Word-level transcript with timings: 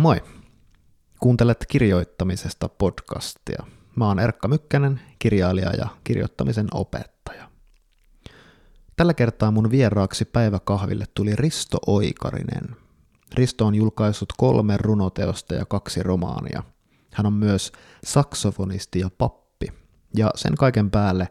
Moi! 0.00 0.22
Kuuntelet 1.20 1.64
kirjoittamisesta 1.68 2.68
podcastia. 2.68 3.64
Mä 3.96 4.06
oon 4.06 4.18
Erkka 4.18 4.48
Mykkänen, 4.48 5.00
kirjailija 5.18 5.70
ja 5.70 5.88
kirjoittamisen 6.04 6.66
opettaja. 6.74 7.50
Tällä 8.96 9.14
kertaa 9.14 9.50
mun 9.50 9.70
vieraaksi 9.70 10.24
päiväkahville 10.24 11.04
tuli 11.14 11.36
Risto 11.36 11.78
Oikarinen. 11.86 12.76
Risto 13.34 13.66
on 13.66 13.74
julkaissut 13.74 14.32
kolme 14.36 14.76
runoteosta 14.76 15.54
ja 15.54 15.64
kaksi 15.66 16.02
romaania. 16.02 16.62
Hän 17.12 17.26
on 17.26 17.32
myös 17.32 17.72
saksofonisti 18.04 18.98
ja 18.98 19.10
pappi. 19.18 19.66
Ja 20.16 20.30
sen 20.34 20.54
kaiken 20.54 20.90
päälle 20.90 21.28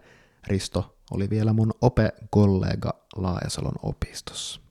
Risto 0.47 0.97
oli 1.11 1.29
vielä 1.29 1.53
mun 1.53 1.73
ope-kollega 1.81 3.05
Laajasalon 3.15 3.75
opistossa. 3.83 4.68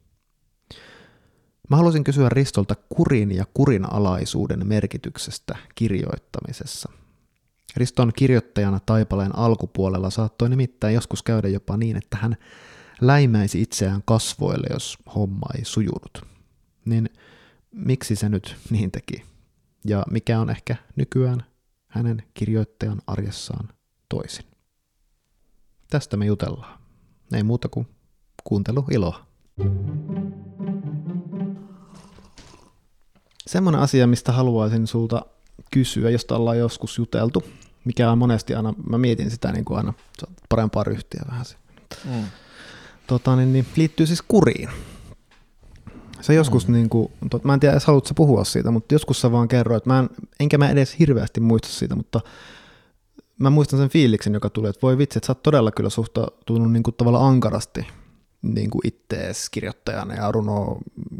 Mä 1.68 1.76
haluaisin 1.76 2.04
kysyä 2.04 2.28
Ristolta 2.28 2.74
kurin 2.88 3.30
ja 3.30 3.44
kurinalaisuuden 3.54 4.66
merkityksestä 4.66 5.56
kirjoittamisessa. 5.74 6.92
Riston 7.76 8.12
kirjoittajana 8.16 8.80
Taipaleen 8.86 9.38
alkupuolella 9.38 10.10
saattoi 10.10 10.48
nimittäin 10.48 10.94
joskus 10.94 11.22
käydä 11.22 11.48
jopa 11.48 11.76
niin, 11.76 11.96
että 11.96 12.16
hän 12.16 12.36
läimäisi 13.00 13.62
itseään 13.62 14.02
kasvoille, 14.04 14.66
jos 14.70 14.98
homma 15.14 15.46
ei 15.58 15.64
sujunut. 15.64 16.26
Niin 16.84 17.08
miksi 17.70 18.16
se 18.16 18.28
nyt 18.28 18.56
niin 18.70 18.90
teki? 18.90 19.22
Ja 19.86 20.04
mikä 20.10 20.40
on 20.40 20.50
ehkä 20.50 20.76
nykyään 20.96 21.42
hänen 21.88 22.22
kirjoittajan 22.34 23.02
arjessaan 23.06 23.68
toisin? 24.08 24.44
Tästä 25.90 26.16
me 26.16 26.26
jutellaan. 26.26 26.80
Ei 27.32 27.42
muuta 27.42 27.68
kuin 27.68 27.86
kuuntelu 28.44 28.84
iloa. 28.90 29.26
Semmoinen 33.48 33.80
asia, 33.80 34.06
mistä 34.06 34.32
haluaisin 34.32 34.86
sulta 34.86 35.22
kysyä, 35.70 36.10
josta 36.10 36.36
ollaan 36.36 36.58
joskus 36.58 36.98
juteltu, 36.98 37.44
mikä 37.84 38.10
on 38.10 38.18
monesti 38.18 38.54
aina, 38.54 38.74
mä 38.90 38.98
mietin 38.98 39.30
sitä 39.30 39.52
niin 39.52 39.64
kuin 39.64 39.76
aina 39.76 39.94
parempaa 40.48 40.84
ryhtiä 40.84 41.22
vähän 41.30 41.44
se. 41.44 41.56
Mm. 42.04 42.24
Tota, 43.06 43.36
niin, 43.36 43.52
niin, 43.52 43.66
liittyy 43.76 44.06
siis 44.06 44.22
kuriin. 44.22 44.68
Se 46.20 46.34
joskus, 46.34 46.68
mm. 46.68 46.74
niin 46.74 46.88
kuin, 46.88 47.12
tot, 47.30 47.44
mä 47.44 47.54
en 47.54 47.60
tiedä, 47.60 47.80
haluatko 47.86 48.14
puhua 48.14 48.44
siitä, 48.44 48.70
mutta 48.70 48.94
joskus 48.94 49.20
sä 49.20 49.32
vaan 49.32 49.48
kerroit, 49.48 49.86
mä 49.86 49.98
en, 49.98 50.10
enkä 50.40 50.58
mä 50.58 50.70
edes 50.70 50.98
hirveästi 50.98 51.40
muista 51.40 51.68
siitä, 51.68 51.96
mutta 51.96 52.20
mä 53.38 53.50
muistan 53.50 53.78
sen 53.78 53.88
fiiliksen, 53.88 54.34
joka 54.34 54.50
tuli, 54.50 54.68
että 54.68 54.82
voi 54.82 54.98
vitsi, 54.98 55.18
että 55.18 55.26
sä 55.26 55.30
oot 55.30 55.42
todella 55.42 55.70
kyllä 55.70 55.90
suhtautunut 55.90 56.72
niin 56.72 56.82
kuin 56.82 56.94
tavallaan 56.94 57.28
ankarasti 57.28 57.86
niin 58.42 58.70
kuin 58.70 58.86
ittees 58.86 59.50
kirjoittajana 59.50 60.14
ja 60.14 60.32
runo, 60.32 60.78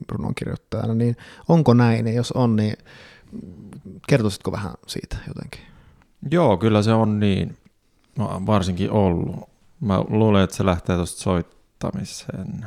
runon 0.09 0.35
kirjoittajana, 0.35 0.95
niin 0.95 1.17
onko 1.49 1.75
näin, 1.75 2.07
ja 2.07 2.13
jos 2.13 2.33
on, 2.33 2.57
niin 2.57 2.77
kertoisitko 4.09 4.53
vähän 4.53 4.73
siitä 4.87 5.17
jotenkin? 5.29 5.61
Joo, 6.31 6.57
kyllä 6.57 6.83
se 6.83 6.93
on 6.93 7.21
niin, 7.21 7.57
no, 8.19 8.43
varsinkin 8.47 8.91
ollut. 8.91 9.49
Mä 9.81 10.05
luulen, 10.09 10.45
että 10.45 10.57
se 10.57 10.67
lähtee 10.67 10.97
tuosta 10.97 11.21
soittamisen 11.21 12.67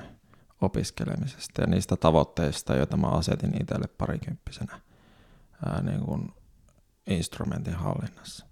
opiskelemisesta 0.61 1.61
ja 1.61 1.67
niistä 1.67 1.95
tavoitteista, 1.95 2.75
joita 2.75 2.97
mä 2.97 3.07
asetin 3.07 3.61
itselle 3.61 3.87
parikymppisenä 3.97 4.81
ää, 5.65 5.81
niin 5.81 6.01
kuin 6.01 6.33
instrumentin 7.07 7.73
hallinnassa. 7.73 8.45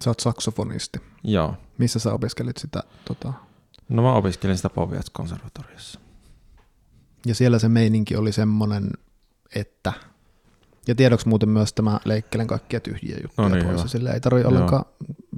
Sä 0.00 0.10
oot 0.10 0.20
saksofonisti. 0.20 1.00
Joo. 1.24 1.54
Missä 1.78 1.98
sä 1.98 2.12
opiskelit 2.12 2.56
sitä? 2.56 2.82
Tota... 3.04 3.32
No 3.88 4.02
mä 4.02 4.12
opiskelin 4.12 4.56
sitä 4.56 4.70
Poviats 4.70 5.10
konservatoriossa. 5.10 6.00
Ja 7.26 7.34
siellä 7.34 7.58
se 7.58 7.68
meininki 7.68 8.16
oli 8.16 8.32
semmoinen, 8.32 8.90
että... 9.54 9.92
Ja 10.88 10.94
tiedoksi 10.94 11.28
muuten 11.28 11.48
myös 11.48 11.72
tämä 11.72 12.00
leikkelen 12.04 12.46
kaikkia 12.46 12.80
tyhjiä 12.80 13.18
juttuja 13.22 13.48
no 13.48 13.54
niin, 13.54 13.66
pois. 13.66 13.92
Sille 13.92 14.10
ei 14.10 14.20
tarvitse 14.20 14.48
ollenkaan, 14.48 14.84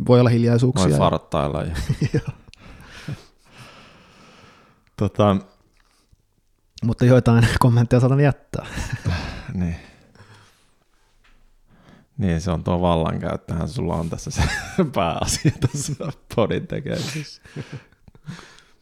voi 0.06 0.20
olla 0.20 0.30
hiljaisuuksia. 0.30 0.88
Voi 0.88 0.98
farttailla. 0.98 1.62
Ja... 2.12 2.20
tota... 4.96 5.36
Mutta 6.84 7.04
joitain 7.04 7.48
kommentteja 7.58 8.00
saatan 8.00 8.20
jättää. 8.20 8.66
niin. 9.54 9.76
Niin, 12.18 12.40
se 12.40 12.50
on 12.50 12.64
tuo 12.64 12.80
vallankäyttöhän 12.80 13.68
sulla 13.68 13.94
on 13.94 14.10
tässä 14.10 14.30
se 14.30 14.42
pääasia 14.94 15.52
tässä 15.60 15.92
podin 16.34 16.66
tekemisessä. 16.66 17.42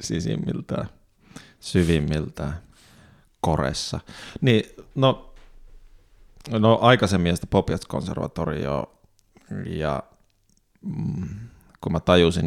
Sisimmiltään, 0.00 0.88
syvimmiltään, 1.60 2.62
koressa. 3.40 4.00
Niin, 4.40 4.64
no, 4.94 5.34
no 6.50 6.78
aikaisemmin 6.82 7.36
sitä 7.36 7.46
Popiats 7.46 7.86
konservatorio 7.86 9.00
ja 9.66 10.02
mm, 10.82 11.28
kun 11.80 11.92
mä 11.92 12.00
tajusin 12.00 12.46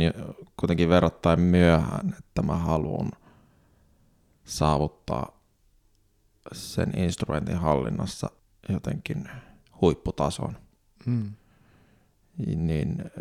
kuitenkin 0.59 0.89
verrattain 0.89 1.41
myöhään, 1.41 2.15
että 2.19 2.41
mä 2.41 2.55
haluan 2.55 3.11
saavuttaa 4.43 5.39
sen 6.51 6.97
instrumentin 6.97 7.57
hallinnassa 7.57 8.29
jotenkin 8.69 9.29
huipputason– 9.81 10.57
Mm. 11.05 11.31
Niin 12.55 13.11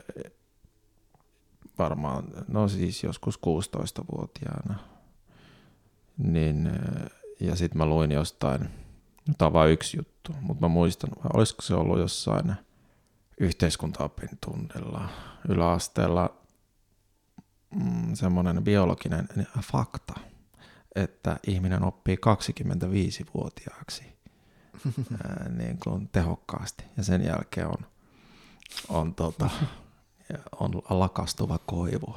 varmaan, 1.79 2.25
no 2.49 2.69
siis 2.69 3.05
joskus 3.05 3.39
16-vuotiaana. 3.39 4.75
Niin, 6.19 6.71
ja 7.41 7.57
sitten 7.57 7.79
mä 7.79 7.87
luin 7.87 8.11
jostain, 8.11 8.61
no 9.29 9.35
tämä 9.39 9.47
on 9.47 9.53
vain 9.53 9.73
yksi 9.73 9.97
juttu, 9.97 10.33
mutta 10.41 10.61
mä 10.61 10.69
muistan, 10.69 11.11
vai 11.11 11.31
olisiko 11.35 11.63
se 11.63 11.75
ollut 11.75 11.99
jossain 11.99 12.55
yhteiskuntaopin 13.41 14.29
tunnilla 14.47 15.09
yläasteella 15.49 16.37
mm, 17.75 18.15
semmoinen 18.15 18.65
biologinen 18.65 19.29
fakta, 19.63 20.15
että 20.95 21.37
ihminen 21.47 21.85
oppii 21.85 22.17
25-vuotiaaksi 22.17 24.05
ää, 25.25 25.49
niin 25.59 25.79
kuin 25.79 26.09
tehokkaasti. 26.09 26.85
Ja 26.97 27.03
sen 27.03 27.25
jälkeen 27.25 27.67
on, 27.67 27.87
on, 28.89 29.15
tota, 29.15 29.51
on 30.61 30.71
lakastuva 30.91 31.59
koivu. 31.67 32.15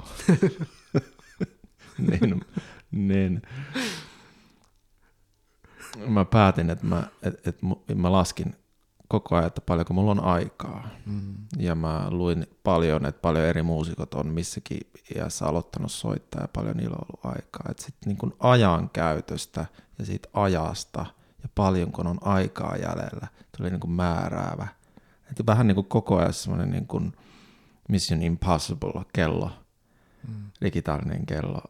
niin, 2.10 2.46
niin. 2.92 3.42
Mä 6.08 6.26
päätin, 6.26 6.70
että 6.70 6.86
mä, 6.86 7.04
et, 7.24 7.48
et, 7.48 7.58
mä 7.96 8.12
laskin 8.12 8.56
koko 9.08 9.36
ajan, 9.36 9.48
että 9.48 9.62
paljonko 9.62 9.94
mulla 9.94 10.12
on 10.12 10.24
aikaa. 10.24 10.88
Mm. 11.06 11.34
Ja 11.58 11.76
mä 11.76 12.08
luin 12.10 12.48
paljon, 12.64 13.06
että 13.06 13.22
paljon 13.22 13.46
eri 13.46 13.64
muusikot 13.64 14.14
on 14.14 14.28
missäkin 14.28 14.80
iässä 15.16 15.46
aloittanut 15.46 15.92
soittaa 15.92 16.42
ja 16.42 16.48
paljon 16.48 16.78
niillä 16.78 16.96
on 16.96 17.06
ollut 17.10 17.36
aikaa. 17.36 17.66
Että 17.70 17.84
sitten 17.84 18.18
niin 18.22 18.34
ajan 18.40 18.90
käytöstä 18.90 19.66
ja 20.00 20.06
siitä 20.06 20.30
ajasta– 20.34 21.06
ja 21.44 21.50
paljonko 21.56 22.02
on 22.02 22.18
aikaa 22.22 22.76
jäljellä, 22.76 23.28
tuli 23.58 23.70
niin 23.70 23.80
kuin 23.80 23.92
määräävä. 23.92 24.68
Että 25.30 25.46
vähän 25.46 25.68
niin 25.68 25.76
kuin 25.76 25.88
koko 25.88 26.18
ajan 26.18 26.34
semmoinen 26.34 26.72
niin 26.72 26.88
kuin 26.88 27.14
Mission 27.90 28.22
Impossible 28.22 29.06
kello, 29.14 29.52
mm. 30.28 30.52
digitaalinen 30.62 31.26
kello, 31.26 31.62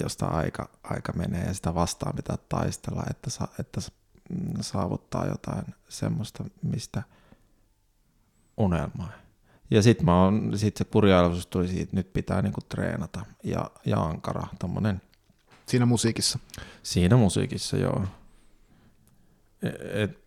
josta 0.00 0.26
aika, 0.26 0.68
aika 0.82 1.12
menee 1.12 1.44
ja 1.44 1.54
sitä 1.54 1.74
vastaan 1.74 2.16
pitää 2.16 2.36
taistella, 2.48 3.02
että, 3.10 3.30
sa, 3.30 3.48
että 3.58 3.80
mm, 4.30 4.54
saavuttaa 4.60 5.26
jotain 5.26 5.64
semmoista, 5.88 6.44
mistä 6.62 7.02
unelmaa. 8.56 9.12
Ja 9.70 9.82
sitten 9.82 10.06
sit 10.56 10.76
se 10.76 10.84
kurjailuus 10.84 11.46
tuli 11.46 11.68
siitä, 11.68 11.82
että 11.82 11.96
nyt 11.96 12.12
pitää 12.12 12.42
niinku 12.42 12.60
treenata 12.68 13.24
ja, 13.44 13.70
ja 13.84 14.02
ankara, 14.02 14.46
tommonen. 14.58 15.02
Siinä 15.66 15.86
musiikissa? 15.86 16.38
Siinä 16.82 17.16
musiikissa, 17.16 17.76
joo 17.76 18.06
et 19.92 20.18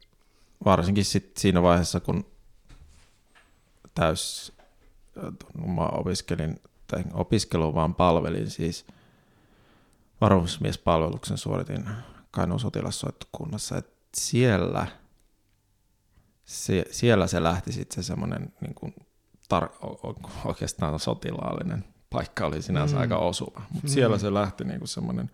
varsinkin 0.66 1.06
sit 1.06 1.38
siinä 1.38 1.62
vaiheessa, 1.62 2.00
kun 2.00 2.26
täys, 3.96 4.54
kun 5.54 5.76
mä 5.76 5.86
opiskelin, 5.86 6.62
tai 6.88 7.04
opiskelu 7.14 7.76
vaan 7.76 7.96
palvelin 7.96 8.50
siis 8.50 8.86
varusmiespalveluksen 10.22 11.38
suoritin 11.38 11.90
Kainuun 12.32 12.60
sotilassoittokunnassa, 12.60 13.78
että 13.78 13.94
siellä, 14.18 14.88
se, 16.44 16.86
siellä 16.92 17.28
se 17.28 17.44
lähti 17.44 17.72
sitten 17.72 18.04
se 18.04 18.08
semmoinen 18.08 18.54
niin 18.62 18.76
kuin 18.76 18.96
tar- 19.54 20.46
oikeastaan 20.46 21.00
sotilaallinen 21.00 21.86
paikka 22.10 22.46
oli 22.46 22.62
sinänsä 22.62 22.96
mm. 22.96 23.02
aika 23.02 23.18
osuva, 23.18 23.62
mutta 23.70 23.88
mm. 23.88 23.94
siellä 23.94 24.18
se 24.18 24.34
lähti 24.34 24.64
niin 24.64 24.80
kuin 24.80 24.88
semmoinen 24.88 25.32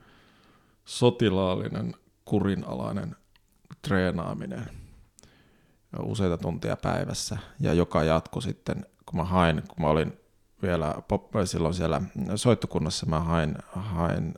sotilaallinen 0.86 1.96
kurinalainen 2.26 3.16
treenaaminen 3.82 4.66
useita 6.04 6.38
tuntia 6.38 6.78
päivässä 6.78 7.38
ja 7.60 7.74
joka 7.74 8.04
jatku 8.04 8.42
sitten, 8.42 8.86
kun 9.10 9.20
mä 9.20 9.24
hain, 9.24 9.64
kun 9.68 9.82
mä 9.82 9.88
olin 9.88 10.14
vielä 10.62 10.96
pop, 11.08 11.32
silloin 11.46 11.74
siellä 11.74 12.02
soittokunnassa, 12.36 13.06
mä 13.06 13.20
hain, 13.20 13.56
hain 13.72 14.34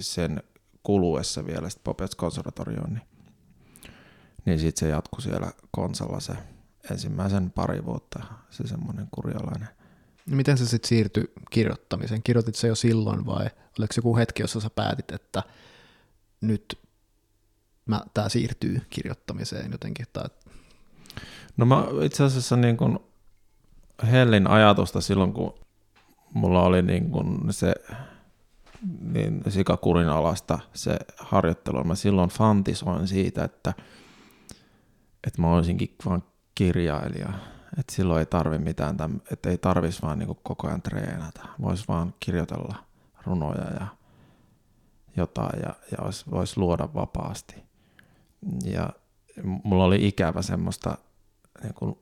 sen 0.00 0.42
kuluessa 0.82 1.46
vielä 1.46 1.70
sitten 1.70 1.84
Popets 1.84 2.14
konservatorioon, 2.14 2.92
niin, 2.92 3.02
niin 4.44 4.58
sitten 4.58 4.80
se 4.80 4.88
jatkui 4.88 5.22
siellä 5.22 5.52
konsalla 5.70 6.20
se 6.20 6.32
ensimmäisen 6.90 7.50
pari 7.50 7.84
vuotta, 7.84 8.24
se 8.50 8.66
semmoinen 8.66 9.08
kurjalainen. 9.10 9.68
Miten 10.26 10.58
se 10.58 10.66
sitten 10.66 10.88
siirtyi 10.88 11.32
kirjoittamiseen? 11.50 12.22
Kirjoitit 12.22 12.54
se 12.54 12.68
jo 12.68 12.74
silloin 12.74 13.26
vai 13.26 13.50
oliko 13.78 13.92
joku 13.96 14.16
hetki, 14.16 14.42
jossa 14.42 14.60
sä 14.60 14.70
päätit, 14.70 15.10
että 15.10 15.42
nyt 16.40 16.78
tämä 18.14 18.28
siirtyy 18.28 18.80
kirjoittamiseen 18.90 19.72
jotenkin? 19.72 20.06
Tai... 20.12 20.28
No 21.56 21.66
mä 21.66 21.84
itse 22.02 22.24
asiassa 22.24 22.56
niin 22.56 22.76
kun 22.76 23.00
hellin 24.10 24.46
ajatusta 24.46 25.00
silloin, 25.00 25.32
kun 25.32 25.54
mulla 26.34 26.62
oli 26.62 26.82
niin 26.82 27.10
kun 27.10 27.46
se 27.50 27.74
niin 29.00 29.42
sikakurin 29.48 30.08
alasta 30.08 30.58
se 30.72 30.96
harjoittelu. 31.18 31.84
Mä 31.84 31.94
silloin 31.94 32.30
fantisoin 32.30 33.08
siitä, 33.08 33.44
että, 33.44 33.74
että 35.26 35.42
mä 35.42 35.54
olisinkin 35.54 35.94
vaan 36.06 36.22
kirjailija. 36.54 37.32
Että 37.78 37.94
silloin 37.94 38.18
ei 38.18 38.26
tarvi 38.26 38.58
mitään, 38.58 38.96
että 39.32 39.50
ei 39.50 39.58
tarvitsisi 39.58 40.02
vaan 40.02 40.18
niin 40.18 40.36
koko 40.42 40.68
ajan 40.68 40.82
treenata. 40.82 41.48
Voisi 41.62 41.84
vaan 41.88 42.14
kirjoitella 42.20 42.76
runoja 43.24 43.70
ja 43.80 43.86
jotain 45.16 45.60
ja, 45.62 45.74
ja 45.90 46.04
vois, 46.04 46.30
vois 46.30 46.56
luoda 46.56 46.88
vapaasti. 46.94 47.54
Ja 48.64 48.90
mulla 49.64 49.84
oli 49.84 50.08
ikävä 50.08 50.42
semmoista 50.42 50.98
niin 51.62 51.74
kuin 51.74 51.98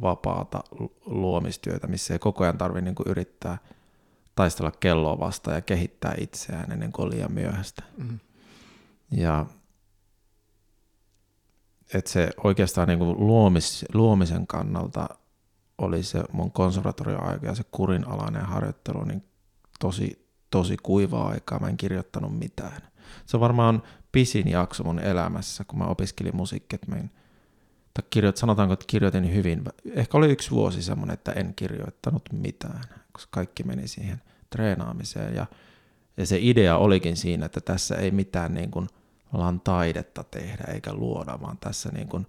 vapaata 0.00 0.60
luomistyötä, 1.06 1.86
missä 1.86 2.14
ei 2.14 2.18
koko 2.18 2.44
ajan 2.44 2.58
tarvitse 2.58 2.84
niin 2.84 2.94
yrittää 3.06 3.58
taistella 4.34 4.70
kelloa 4.70 5.18
vastaan 5.18 5.56
ja 5.56 5.60
kehittää 5.60 6.14
itseään 6.18 6.72
ennen 6.72 6.92
kuin 6.92 7.04
on 7.04 7.10
liian 7.10 7.32
myöhäistä. 7.32 7.82
Mm. 7.96 8.18
Ja 9.10 9.46
että 11.94 12.10
se 12.10 12.30
oikeastaan 12.44 12.88
niin 12.88 12.98
kuin 12.98 13.26
luomis, 13.26 13.84
luomisen 13.94 14.46
kannalta 14.46 15.08
oli 15.78 16.02
se 16.02 16.22
mun 16.32 16.52
konservatorioaika 16.52 17.46
ja 17.46 17.54
se 17.54 17.64
kurinalainen 17.70 18.42
harjoittelu 18.42 19.04
niin 19.04 19.24
tosi, 19.80 20.28
tosi 20.50 20.76
kuivaa 20.82 21.28
aikaa. 21.28 21.58
Mä 21.58 21.68
en 21.68 21.76
kirjoittanut 21.76 22.38
mitään. 22.38 22.82
Se 23.26 23.36
on 23.36 23.40
varmaan 23.40 23.82
pisin 24.12 24.48
jakso 24.48 24.84
mun 24.84 24.98
elämässä, 24.98 25.64
kun 25.64 25.78
mä 25.78 25.84
opiskelin 25.84 26.36
musiikkia. 26.36 26.78
Mä 26.86 26.96
en, 26.96 27.10
tai 27.98 28.06
kirjoit, 28.10 28.36
sanotaanko, 28.36 28.72
että 28.72 28.84
kirjoitin 28.88 29.34
hyvin. 29.34 29.62
Ehkä 29.94 30.18
oli 30.18 30.30
yksi 30.30 30.50
vuosi 30.50 30.82
semmoinen, 30.82 31.14
että 31.14 31.32
en 31.32 31.54
kirjoittanut 31.54 32.28
mitään, 32.32 32.84
koska 33.12 33.28
kaikki 33.30 33.62
meni 33.62 33.88
siihen 33.88 34.22
treenaamiseen. 34.50 35.34
Ja, 35.34 35.46
ja 36.16 36.26
se 36.26 36.38
idea 36.40 36.76
olikin 36.76 37.16
siinä, 37.16 37.46
että 37.46 37.60
tässä 37.60 37.94
ei 37.94 38.10
mitään 38.10 38.54
niin 38.54 38.70
kuin– 38.70 38.88
ollaan 39.32 39.60
taidetta 39.60 40.24
tehdä 40.24 40.64
eikä 40.64 40.94
luoda, 40.94 41.38
vaan 41.40 41.58
tässä 41.58 41.88
niin 41.92 42.08
kuin 42.08 42.26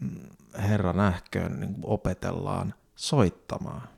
mm, 0.00 0.20
Herra 0.58 0.92
nähköön 0.92 1.60
niin 1.60 1.74
kuin 1.74 1.84
opetellaan 1.86 2.74
soittamaan, 2.96 3.88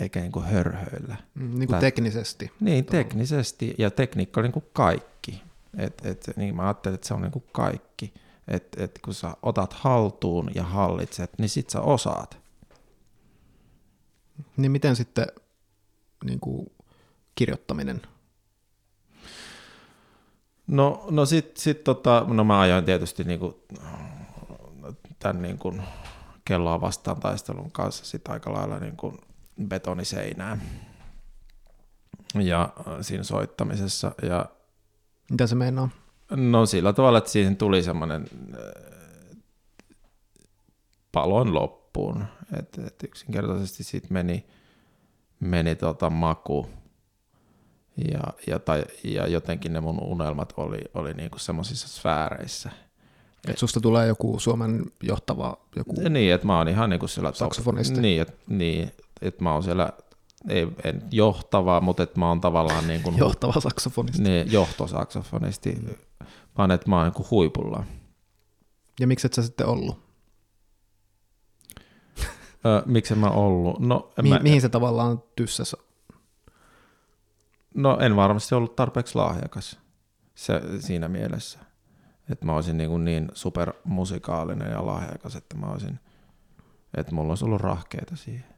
eikä 0.00 0.20
niin 0.20 0.32
kuin 0.32 0.44
hörhöillä. 0.44 1.16
Mm, 1.34 1.58
niin 1.58 1.68
kuin 1.68 1.80
teknisesti. 1.80 2.52
Niin, 2.60 2.84
teknisesti, 2.84 3.74
ja 3.78 3.90
tekniikka 3.90 4.40
on 4.40 4.44
niin 4.44 4.52
kuin 4.52 4.66
kaikki. 4.72 5.42
Et, 5.78 6.06
et, 6.06 6.30
niin 6.36 6.56
mä 6.56 6.62
ajattelin, 6.62 6.94
että 6.94 7.08
se 7.08 7.14
on 7.14 7.22
niin 7.22 7.32
kuin 7.32 7.44
kaikki. 7.52 8.14
Että 8.48 8.84
et 8.84 8.98
kun 9.04 9.14
sä 9.14 9.36
otat 9.42 9.72
haltuun 9.72 10.50
ja 10.54 10.64
hallitset, 10.64 11.38
niin 11.38 11.48
sit 11.48 11.70
sä 11.70 11.80
osaat. 11.80 12.38
Niin 14.56 14.72
miten 14.72 14.96
sitten 14.96 15.26
niin 16.24 16.40
kuin 16.40 16.66
kirjoittaminen 17.34 18.02
No, 20.68 21.06
no 21.10 21.26
sit, 21.26 21.56
sit 21.56 21.84
tota, 21.84 22.24
no 22.28 22.44
mä 22.44 22.60
ajoin 22.60 22.84
tietysti 22.84 23.24
niinku, 23.24 23.64
tämän 25.18 25.42
niinku 25.42 25.74
kelloa 26.44 26.80
vastaan 26.80 27.20
taistelun 27.20 27.70
kanssa 27.72 28.04
sit 28.04 28.28
aika 28.28 28.52
lailla 28.52 28.78
niinku 28.78 29.14
betoniseinään 29.68 30.62
ja 32.34 32.72
äh, 32.78 32.96
siinä 33.00 33.22
soittamisessa. 33.22 34.14
Ja, 34.22 34.46
Mitä 35.30 35.46
se 35.46 35.54
meinaa? 35.54 35.88
No 36.30 36.66
sillä 36.66 36.92
tavalla, 36.92 37.18
että 37.18 37.30
siihen 37.30 37.56
tuli 37.56 37.82
semmoinen 37.82 38.24
äh, 38.54 39.38
palon 41.12 41.54
loppuun, 41.54 42.24
että 42.58 42.86
et 42.86 43.02
yksinkertaisesti 43.04 43.84
siitä 43.84 44.06
meni, 44.10 44.46
meni 45.40 45.76
tota 45.76 46.10
maku 46.10 46.66
ja, 48.10 48.20
ja, 48.46 48.58
tai, 48.58 48.84
ja 49.04 49.26
jotenkin 49.26 49.72
ne 49.72 49.80
mun 49.80 50.02
unelmat 50.02 50.52
oli, 50.56 50.78
oli 50.94 51.14
niinku 51.14 51.38
semmoisissa 51.38 51.88
sfääreissä. 51.88 52.70
Et 53.48 53.58
susta 53.58 53.80
tulee 53.80 54.06
joku 54.06 54.38
Suomen 54.38 54.84
johtava 55.02 55.56
joku 55.76 55.94
Niin, 56.08 56.32
että 56.32 56.46
mä 56.46 56.58
oon 56.58 56.68
ihan 56.68 56.90
niinku 56.90 57.08
siellä 57.08 57.32
saksofonisti. 57.32 58.00
Niin, 58.00 58.22
että 58.22 58.34
niin, 58.46 58.92
et 59.22 59.40
mä 59.40 59.52
oon 59.52 59.62
siellä, 59.62 59.92
ei, 60.48 60.68
en 60.84 61.02
johtava, 61.10 61.80
mutta 61.80 62.02
että 62.02 62.18
mä 62.18 62.28
oon 62.28 62.40
tavallaan 62.40 62.88
niin 62.88 63.02
kuin, 63.02 63.18
johtava 63.26 63.60
saksofonisti. 63.60 64.22
Niin, 64.22 64.52
johtosaksofonisti, 64.52 65.72
mm. 65.72 65.94
Vaan 66.58 66.70
että 66.70 66.88
mä 66.88 66.96
oon 66.96 67.12
niin 67.16 67.30
huipulla. 67.30 67.84
Ja 69.00 69.06
miksi 69.06 69.26
et 69.26 69.34
sä 69.34 69.42
sitten 69.42 69.66
ollut? 69.66 70.08
Öö, 72.66 72.82
miksi 72.86 73.14
mä 73.14 73.30
ollut? 73.30 73.80
No, 73.80 74.12
Mi- 74.22 74.28
mä, 74.28 74.38
mihin 74.38 74.60
se 74.60 74.68
tavallaan 74.68 75.22
tyssäs 75.36 75.76
No 77.74 77.98
en 78.00 78.16
varmasti 78.16 78.54
ollut 78.54 78.76
tarpeeksi 78.76 79.14
lahjakas 79.14 79.78
se, 80.34 80.60
siinä 80.80 81.08
mielessä. 81.08 81.58
Että 82.30 82.46
mä 82.46 82.54
olisin 82.54 82.78
niin, 82.78 83.04
niin 83.04 83.28
supermusikaalinen 83.34 84.70
ja 84.70 84.86
lahjakas, 84.86 85.36
että 85.36 85.56
mä 85.56 85.66
olisin, 85.66 86.00
että 86.96 87.14
mulla 87.14 87.32
olisi 87.32 87.44
ollut 87.44 87.60
rahkeita 87.60 88.16
siihen. 88.16 88.54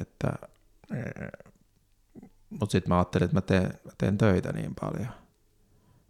Että, 0.00 0.32
mutta 2.50 2.72
sitten 2.72 2.88
mä 2.88 2.96
ajattelin, 2.96 3.24
että 3.24 3.36
mä 3.36 3.40
teen, 3.40 3.80
mä 3.84 3.92
teen 3.98 4.18
töitä 4.18 4.52
niin 4.52 4.74
paljon, 4.80 5.08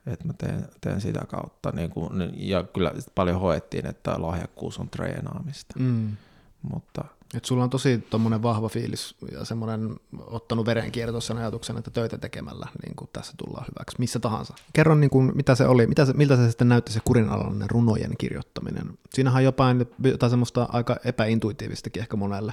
että 0.07 0.27
mä 0.27 0.33
teen, 0.33 0.69
teen 0.81 1.01
sitä 1.01 1.25
kautta. 1.29 1.73
Niin 1.73 1.91
kuin, 1.91 2.33
ja 2.37 2.63
kyllä 2.63 2.93
paljon 3.15 3.41
hoettiin, 3.41 3.87
että 3.87 4.15
lahjakkuus 4.19 4.79
on 4.79 4.91
treenaamista. 4.91 5.75
Mm. 5.79 6.17
Mutta– 6.63 7.05
et 7.35 7.45
sulla 7.45 7.65
on 7.65 7.71
tosi 7.71 7.99
tommonen 7.99 8.43
vahva 8.43 8.69
fiilis 8.69 9.15
ja 9.33 9.45
semmoinen 9.45 9.97
ottanut 10.19 10.67
verenkierto 10.67 11.21
sen 11.21 11.39
ajatuksen, 11.39 11.77
että 11.77 11.91
töitä 11.91 12.19
tekemällä 12.19 12.67
niin 12.87 12.97
kuin 12.97 13.11
tässä 13.13 13.33
tullaan 13.37 13.67
hyväksi, 13.71 13.97
missä 13.99 14.19
tahansa. 14.19 14.55
Kerro, 14.73 14.95
niin 14.95 15.11
kuin, 15.11 15.33
mitä 15.35 15.55
se 15.55 15.67
oli, 15.67 15.87
mitä 15.87 16.05
se, 16.05 16.13
miltä 16.13 16.37
se 16.37 16.49
sitten 16.49 16.69
näytti 16.69 16.93
se 16.93 17.01
kurinalainen 17.05 17.71
runojen 17.71 18.17
kirjoittaminen. 18.19 18.99
Siinähän 19.15 19.41
on 19.41 19.45
jopa 19.45 19.65
jotain 20.05 20.31
semmoista 20.31 20.69
aika 20.73 20.97
epäintuitiivistakin 21.05 22.01
ehkä 22.01 22.17
monelle, 22.17 22.53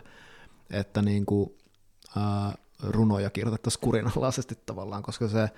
että 0.69 1.01
niin 1.01 1.25
kuin, 1.25 1.53
ää, 2.17 2.57
runoja 2.83 3.29
kirjoitettaisiin 3.29 3.81
kurinalaisesti 3.81 4.59
tavallaan, 4.65 5.03
koska 5.03 5.27
se 5.27 5.49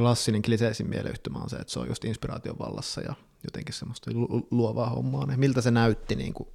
klassinen 0.00 0.42
kliseisin 0.42 0.88
mieleyhtymä 0.88 1.38
on 1.38 1.50
se, 1.50 1.56
että 1.56 1.72
se 1.72 1.78
on 1.78 1.88
just 1.88 2.04
inspiraation 2.04 2.58
vallassa 2.58 3.00
ja 3.00 3.14
jotenkin 3.44 3.74
semmoista 3.74 4.10
luovaa 4.50 4.90
hommaa. 4.90 5.26
Niin 5.26 5.40
miltä 5.40 5.60
se 5.60 5.70
näytti 5.70 6.16
niin 6.16 6.34
kuin 6.34 6.48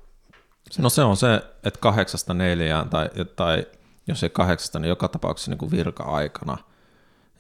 se. 0.72 0.82
No 0.82 0.90
se 0.90 1.04
on 1.04 1.18
se, 1.18 1.36
että 1.64 1.80
kahdeksasta 1.80 2.34
neljään 2.34 2.90
tai, 2.90 3.10
tai 3.36 3.68
jos 4.08 4.24
ei 4.24 4.30
kahdeksasta, 4.30 4.80
niin 4.80 4.90
joka 4.90 5.08
tapauksessa 5.08 5.52
niin 5.52 5.58
kuin 5.58 5.72
virka-aikana 5.72 6.58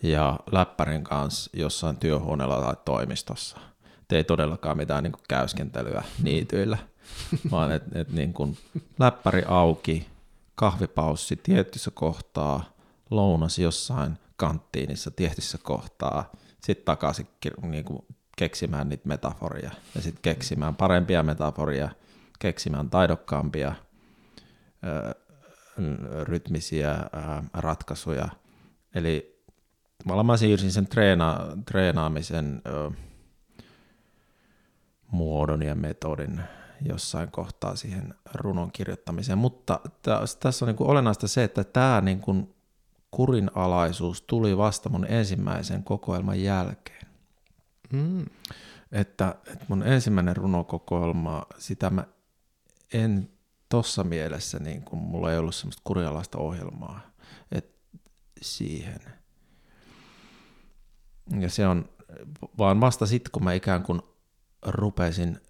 ja 0.03 0.39
läppärin 0.51 1.03
kanssa 1.03 1.51
jossain 1.53 1.97
työhuoneella 1.97 2.61
tai 2.61 2.75
toimistossa. 2.85 3.57
Et 4.01 4.11
ei 4.11 4.23
todellakaan 4.23 4.77
mitään 4.77 5.03
niin 5.03 5.11
kuin 5.11 5.23
käyskentelyä 5.29 6.03
niityillä, 6.23 6.77
vaan 7.51 7.71
että 7.71 7.99
et 7.99 8.09
niin 8.09 8.33
kuin 8.33 8.57
läppäri 8.99 9.43
auki, 9.47 10.07
kahvipaussi 10.55 11.35
tietyssä 11.35 11.91
kohtaa, 11.91 12.63
lounas 13.09 13.59
jossain 13.59 14.17
kanttiinissa 14.35 15.11
tietyssä 15.11 15.57
kohtaa, 15.63 16.31
sitten 16.61 16.85
takaisin 16.85 17.27
niin 17.61 17.85
kuin 17.85 18.05
keksimään 18.37 18.89
niitä 18.89 19.07
metaforia 19.07 19.71
ja 19.95 20.01
sitten 20.01 20.21
keksimään 20.21 20.75
parempia 20.75 21.23
metaforia– 21.23 21.89
keksimään 22.39 22.89
taidokkaampia 22.89 23.75
rytmisiä 26.23 26.97
ratkaisuja. 27.53 28.29
Eli 28.95 29.43
mä 30.05 30.37
siirsin 30.37 30.71
sen 30.71 30.87
treena, 30.87 31.39
treenaamisen 31.65 32.61
ö, 32.67 32.91
muodon 35.11 35.61
ja 35.61 35.75
metodin 35.75 36.41
jossain 36.81 37.31
kohtaa 37.31 37.75
siihen 37.75 38.13
runon 38.33 38.71
kirjoittamiseen, 38.71 39.37
mutta 39.37 39.79
tässä 40.39 40.65
on 40.65 40.67
niin 40.67 40.89
olennaista 40.89 41.27
se, 41.27 41.43
että 41.43 41.63
tämä 41.63 42.01
niin 42.01 42.21
kurinalaisuus 43.15 44.21
tuli 44.21 44.57
vasta 44.57 44.89
mun 44.89 45.05
ensimmäisen 45.05 45.83
kokoelman 45.83 46.41
jälkeen. 46.41 47.07
Mm. 47.93 48.25
Että, 48.91 49.35
että 49.47 49.65
mun 49.67 49.83
ensimmäinen 49.83 50.35
runokokoelma, 50.35 51.45
sitä 51.57 51.89
mä 51.89 52.05
en 52.93 53.29
tossa 53.69 54.03
mielessä, 54.03 54.59
niin 54.59 54.81
kun 54.81 54.99
mulla 54.99 55.31
ei 55.31 55.37
ollut 55.37 55.55
semmoista 55.55 55.81
kurjalaista 55.83 56.37
ohjelmaa 56.37 57.01
et 57.51 57.75
siihen. 58.41 58.99
Ja 61.39 61.49
se 61.49 61.67
on 61.67 61.89
vaan 62.57 62.81
vasta 62.81 63.05
sitten, 63.05 63.31
kun 63.31 63.43
mä 63.43 63.53
ikään 63.53 63.83
kuin 63.83 64.01
rupesin, 64.65 65.41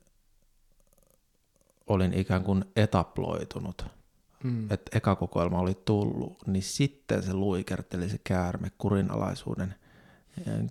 olin 1.88 2.14
ikään 2.14 2.44
kuin 2.44 2.66
etaploitunut, 2.76 3.86
mm. 4.46 4.72
että 4.72 4.98
eka 4.98 5.16
kokoelma 5.16 5.60
oli 5.60 5.82
tullut, 5.86 6.48
niin 6.48 6.64
sitten 6.64 7.24
se 7.24 7.34
luikerteli 7.34 8.10
se 8.10 8.20
käärme, 8.24 8.72
kurinalaisuuden 8.78 9.76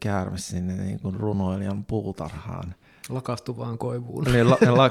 käärme 0.00 0.38
sinne 0.38 0.74
niin 0.74 1.00
kuin 1.00 1.14
runoilijan 1.14 1.84
puutarhaan. 1.84 2.74
Lakastuvaan 3.08 3.78
koivuun. 3.78 4.24
Niin, 4.24 4.50
la, 4.50 4.58
la, 4.60 4.90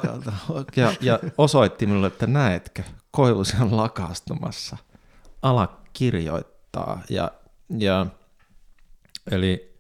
ja, 0.76 0.94
ja 1.02 1.20
osoitti 1.38 1.86
minulle, 1.86 2.08
että 2.08 2.28
näetkö, 2.28 2.84
koivusi 3.12 3.58
on 3.62 3.78
lakastumassa. 3.78 4.78
Ala 5.42 5.82
kirjoittaa. 5.94 7.02
Ja, 7.10 7.32
ja, 7.78 8.06
eli, 9.32 9.78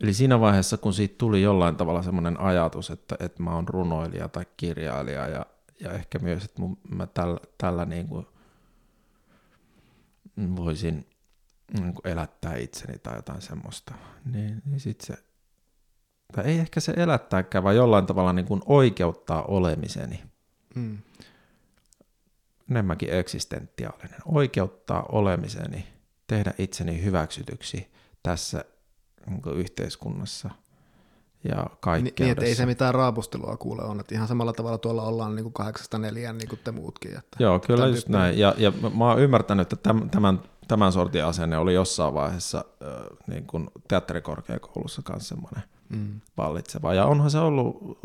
eli 0.00 0.14
siinä 0.14 0.40
vaiheessa, 0.40 0.76
kun 0.76 0.94
siitä 0.94 1.14
tuli 1.18 1.42
jollain 1.42 1.76
tavalla 1.76 2.02
semmoinen 2.02 2.40
ajatus, 2.40 2.90
että, 2.90 3.16
että 3.20 3.42
mä 3.42 3.54
oon 3.54 3.68
runoilija 3.68 4.28
tai 4.28 4.46
kirjailija 4.56 5.28
ja, 5.28 5.46
ja 5.82 5.92
ehkä 5.92 6.18
myös, 6.18 6.44
että 6.44 6.60
mun, 6.60 6.78
mä 6.88 7.06
tällä, 7.06 7.40
tällä 7.58 7.84
niin 7.84 8.08
kuin 8.08 8.26
voisin 10.56 11.06
niin 11.80 11.94
kuin 11.94 12.08
elättää 12.08 12.56
itseni 12.56 12.98
tai 12.98 13.16
jotain 13.16 13.42
semmoista, 13.42 13.94
niin, 14.24 14.62
niin 14.64 14.80
sitten 14.80 15.06
se, 15.06 15.24
tai 16.32 16.44
ei 16.44 16.58
ehkä 16.58 16.80
se 16.80 16.92
elättääkään, 16.96 17.64
vaan 17.64 17.76
jollain 17.76 18.06
tavalla 18.06 18.32
niin 18.32 18.46
kuin 18.46 18.62
oikeuttaa 18.66 19.42
olemiseni. 19.42 20.22
Mm. 20.74 20.98
Enemmänkin 22.70 23.12
eksistentiaalinen. 23.12 24.20
Oikeuttaa 24.24 25.02
olemiseni, 25.02 25.86
tehdä 26.26 26.54
itseni 26.58 27.02
hyväksytyksi 27.02 27.92
tässä 28.22 28.64
niin 29.26 29.56
yhteiskunnassa 29.56 30.50
ja 31.48 31.66
kaikkea. 31.80 32.24
Niin, 32.24 32.32
että 32.32 32.44
ei 32.44 32.54
se 32.54 32.66
mitään 32.66 32.94
raapustelua 32.94 33.56
kuule 33.56 33.82
on, 33.82 34.00
että 34.00 34.14
ihan 34.14 34.28
samalla 34.28 34.52
tavalla 34.52 34.78
tuolla 34.78 35.02
ollaan 35.02 35.34
niin 35.34 35.42
kuin 35.44 35.52
kahdeksasta 35.52 35.98
neljään 35.98 36.38
niin 36.38 36.48
kuin 36.48 36.60
te 36.64 36.72
muutkin. 36.72 37.18
Että 37.18 37.36
Joo, 37.38 37.60
kyllä 37.60 37.86
just 37.86 38.08
näin. 38.08 38.38
Ja, 38.38 38.54
ja 38.58 38.72
mä 38.94 39.08
oon 39.08 39.20
ymmärtänyt, 39.20 39.72
että 39.72 39.92
tämän 40.10 40.40
tämän 40.68 40.92
sortin 40.92 41.24
asenne 41.24 41.58
oli 41.58 41.74
jossain 41.74 42.14
vaiheessa 42.14 42.64
äh, 42.82 43.18
niin 43.26 43.46
kuin 43.46 43.70
teatterikorkeakoulussa 43.88 45.02
kanssa 45.02 45.28
semmoinen 45.28 45.62
mm. 45.88 46.20
vallitseva. 46.36 46.94
Ja 46.94 47.06
onhan 47.06 47.30
se 47.30 47.38
ollut 47.38 47.98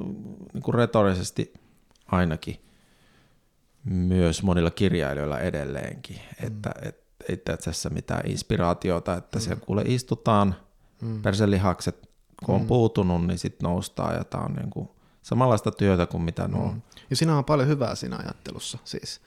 niin 0.54 0.64
kuin 0.64 0.76
retorisesti 0.76 1.54
ainakin 2.08 2.62
myös 3.84 4.44
monilla 4.44 4.72
kirjailijoilla 4.72 5.40
edelleenkin, 5.40 6.16
mm. 6.16 6.48
että 6.48 6.72
et, 6.82 7.08
ei 7.30 7.38
tässä 7.38 7.90
mitään 7.90 8.28
inspiraatiota, 8.30 9.14
että 9.14 9.38
mm. 9.38 9.42
siellä 9.42 9.62
kuule 9.66 9.82
istutaan, 9.86 10.56
mm. 11.02 11.22
perselihakset 11.22 12.07
kun 12.46 12.56
on 12.56 12.62
mm. 12.62 12.68
puutunut, 12.68 13.28
niin 13.28 13.40
sitten 13.40 13.70
noustaan 13.70 14.16
ja 14.16 14.24
tämä 14.24 14.44
on 14.44 14.54
niin 14.54 14.70
kuin 14.70 14.90
samanlaista 15.22 15.72
työtä 15.72 16.06
kuin 16.06 16.24
mitä 16.24 16.48
nuo. 16.48 16.72
Mm. 16.72 16.82
Ja 17.10 17.16
siinä 17.16 17.38
on 17.38 17.46
paljon 17.46 17.68
hyvää 17.68 17.96
siinä 17.96 18.18
ajattelussa 18.18 18.78
siis. 18.84 19.22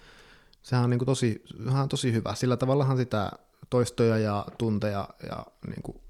Sehän 0.63 0.85
on 0.85 0.91
niin 0.91 0.99
kuin 0.99 1.07
tosi, 1.07 1.45
sehän 1.65 1.83
on 1.83 1.89
tosi 1.89 2.13
hyvä. 2.13 2.35
Sillä 2.35 2.57
tavallahan 2.57 2.97
sitä 2.97 3.31
toistoja 3.71 4.19
ja 4.19 4.47
tunteja, 4.59 5.09
ja 5.31 5.47
niin 5.67 5.83
kuin, 5.83 6.01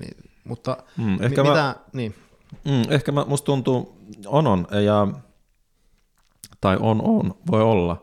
niin, 0.00 0.16
mutta 0.44 0.76
mm, 0.96 1.22
ehkä 1.22 1.42
mi- 1.42 1.48
mä, 1.48 1.54
mitä, 1.54 1.76
niin. 1.92 2.14
Mm, 2.64 2.92
ehkä 2.92 3.12
mä, 3.12 3.24
musta 3.24 3.46
tuntuu, 3.46 3.98
on 4.26 4.46
on, 4.46 4.66
ja, 4.84 5.08
tai 6.60 6.76
on 6.80 7.02
on, 7.02 7.34
voi 7.50 7.62
olla. 7.62 8.02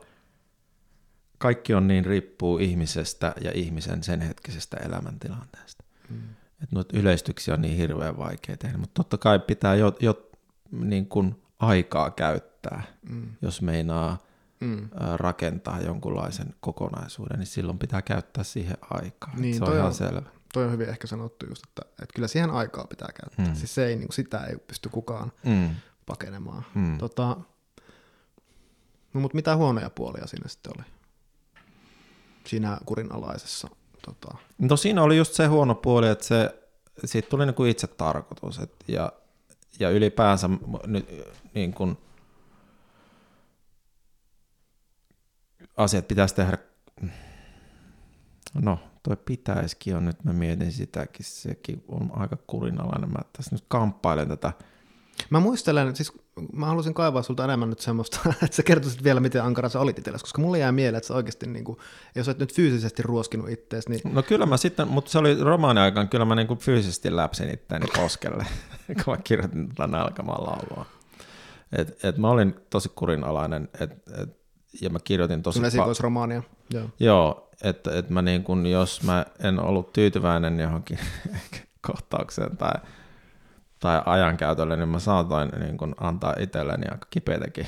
Kaikki 1.38 1.74
on 1.74 1.88
niin 1.88 2.06
riippuu 2.06 2.58
ihmisestä 2.58 3.34
ja 3.42 3.52
ihmisen 3.56 4.04
sen 4.04 4.22
hetkisestä 4.22 4.78
elämäntilanteesta. 4.78 5.84
Mm. 6.10 6.22
Että 6.64 6.76
noita 6.76 6.98
yleistyksiä 6.98 7.54
on 7.54 7.62
niin 7.62 7.78
hirveän 7.78 8.18
vaikea 8.18 8.58
tehdä, 8.58 8.78
mutta 8.78 8.94
totta 8.94 9.18
kai 9.18 9.40
pitää 9.40 9.76
jo, 9.76 9.96
jo 10.00 10.30
niin 10.72 11.08
kuin 11.08 11.42
aikaa 11.60 12.12
käyttää, 12.12 12.84
mm. 13.10 13.30
jos 13.42 13.62
meinaa 13.62 14.18
mm. 14.60 14.90
rakentaa 15.16 15.82
jonkunlaisen 15.82 16.56
kokonaisuuden, 16.60 17.40
niin 17.40 17.48
silloin 17.48 17.80
pitää 17.80 18.02
käyttää 18.02 18.44
siihen 18.44 18.78
aikaa. 18.90 19.36
Niin, 19.38 19.56
se 19.56 19.64
on 19.64 19.74
ihan 19.74 19.86
on, 19.86 19.94
selvä. 19.94 20.30
Toi 20.54 20.66
on 20.66 20.72
hyvin 20.72 20.90
ehkä 20.90 21.08
sanottu 21.08 21.46
just, 21.46 21.64
että, 21.68 21.82
että 21.90 22.14
kyllä 22.16 22.28
siihen 22.28 22.50
aikaa 22.50 22.86
pitää 22.90 23.10
käyttää. 23.22 23.46
Mm. 23.46 23.56
Siis 23.56 23.76
se 23.76 23.86
ei, 23.86 23.96
niin 23.96 24.08
kuin, 24.08 24.16
sitä 24.16 24.40
ei 24.46 24.58
pysty 24.58 24.90
kukaan 24.90 25.32
mm. 25.46 25.70
pakenemaan. 26.06 26.66
Mm. 26.76 26.98
Tota, 26.98 27.38
no, 29.14 29.22
mutta 29.22 29.36
mitä 29.36 29.56
huonoja 29.56 29.90
puolia 29.90 30.28
siinä 30.28 30.50
sitten 30.50 30.74
oli? 30.78 30.86
Siinä 32.48 32.78
kurinalaisessa. 32.86 33.68
Tota. 34.06 34.38
No 34.58 34.78
siinä 34.78 35.04
oli 35.04 35.18
just 35.18 35.34
se 35.34 35.46
huono 35.46 35.76
puoli, 35.76 36.10
että 36.10 36.26
se, 36.26 36.62
siitä 37.06 37.30
tuli 37.30 37.46
niin 37.46 37.56
kuin 37.56 37.72
itse 37.72 37.88
tarkoitus. 37.88 38.60
Et, 38.60 38.76
ja, 38.88 39.12
ja 39.80 39.90
ylipäänsä 39.90 40.50
nyt, 40.86 41.10
niin 41.54 41.74
kuin, 41.74 41.98
asiat 45.78 46.08
pitäisi 46.08 46.36
tehdä, 46.36 46.58
no 48.54 48.80
toi 49.04 49.18
pitäisikin 49.26 49.96
on 49.96 50.06
nyt, 50.06 50.24
mä 50.24 50.34
mietin 50.34 50.72
sitäkin, 50.72 51.26
sekin 51.26 51.84
on 51.88 52.12
aika 52.14 52.38
kurinalainen, 52.48 53.10
mä 53.10 53.20
tässä 53.34 53.56
nyt 53.56 53.66
kamppailen 53.68 54.28
tätä. 54.28 54.54
Mä 55.30 55.40
muistelen, 55.40 55.96
siis 55.96 56.25
mä 56.54 56.66
haluaisin 56.66 56.94
kaivaa 56.94 57.24
sulta 57.24 57.44
enemmän 57.44 57.70
nyt 57.70 57.80
semmoista, 57.80 58.20
että 58.44 58.56
sä 58.56 58.64
kertoisit 58.64 59.04
vielä, 59.04 59.20
miten 59.20 59.44
ankara 59.44 59.70
sä 59.70 59.80
olit 59.80 60.00
itsellesi, 60.00 60.24
koska 60.24 60.42
mulle 60.42 60.60
jää 60.60 60.72
mieleen, 60.72 60.96
että 60.96 61.08
sä 61.08 61.14
oikeasti, 61.14 61.48
niin 61.48 61.66
kuin, 61.66 61.78
jos 62.16 62.28
et 62.28 62.40
nyt 62.40 62.54
fyysisesti 62.54 63.04
ruoskinut 63.04 63.50
ittees, 63.50 63.90
niin... 63.90 64.02
No 64.14 64.24
kyllä 64.24 64.46
mä 64.46 64.58
sitten, 64.58 64.88
mutta 64.88 65.12
se 65.12 65.18
oli 65.18 65.44
romaani 65.44 65.80
aikaan, 65.80 66.10
kyllä 66.10 66.26
mä 66.26 66.36
niin 66.36 66.48
kuin 66.48 66.60
fyysisesti 66.60 67.16
läpsin 67.16 67.54
itteeni 67.54 67.86
poskelle, 67.96 68.46
kun 69.04 69.14
mä 69.14 69.18
kirjoitin 69.24 69.70
tätä 69.70 69.88
nälkämaan 69.88 70.44
laulua. 70.44 70.86
Et, 71.72 72.06
et 72.06 72.18
mä 72.18 72.30
olin 72.30 72.56
tosi 72.70 72.92
kurinalainen, 72.96 73.70
että 73.80 74.22
et, 74.22 74.38
ja 74.82 74.90
mä 74.90 75.00
kirjoitin 75.04 75.44
tosi 75.44 75.60
paljon. 75.60 75.68
esikoisromaania. 75.68 76.44
Joo, 76.70 76.90
Joo 77.00 77.46
että 77.62 77.98
et 77.98 78.10
mä 78.10 78.22
niin 78.22 78.44
kun, 78.44 78.66
jos 78.66 79.04
mä 79.04 79.26
en 79.44 79.60
ollut 79.60 79.94
tyytyväinen 79.94 80.60
johonkin 80.60 81.00
kohtaukseen 81.88 82.58
tai, 82.58 82.74
tai 83.86 84.02
ajankäytölle, 84.06 84.78
niin 84.78 84.90
mä 84.90 85.00
saatoin 85.00 85.50
niin 85.60 85.78
kun 85.78 85.96
antaa 86.00 86.36
itselleni 86.40 86.88
aika 86.92 87.08
kipeitäkin 87.10 87.68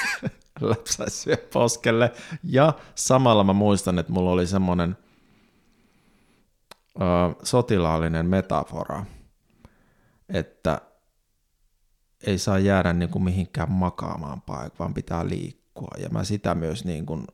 läpsäisyä 0.60 1.36
poskelle. 1.52 2.12
Ja 2.44 2.72
samalla 2.94 3.44
mä 3.44 3.52
muistan, 3.52 3.98
että 3.98 4.12
mulla 4.12 4.30
oli 4.30 4.46
semmoinen 4.46 4.96
ö, 7.00 7.04
sotilaallinen 7.42 8.26
metafora, 8.26 9.04
että 10.28 10.80
ei 12.26 12.38
saa 12.38 12.58
jäädä 12.58 12.92
niin 12.92 13.10
kuin 13.10 13.22
mihinkään 13.22 13.72
makaamaan 13.72 14.42
paikkaan, 14.42 14.78
vaan 14.78 14.94
pitää 14.94 15.28
liikkua. 15.28 15.94
Ja 15.98 16.08
mä 16.08 16.24
sitä 16.24 16.54
myös 16.54 16.84
niin 16.84 17.06
kuin, 17.06 17.24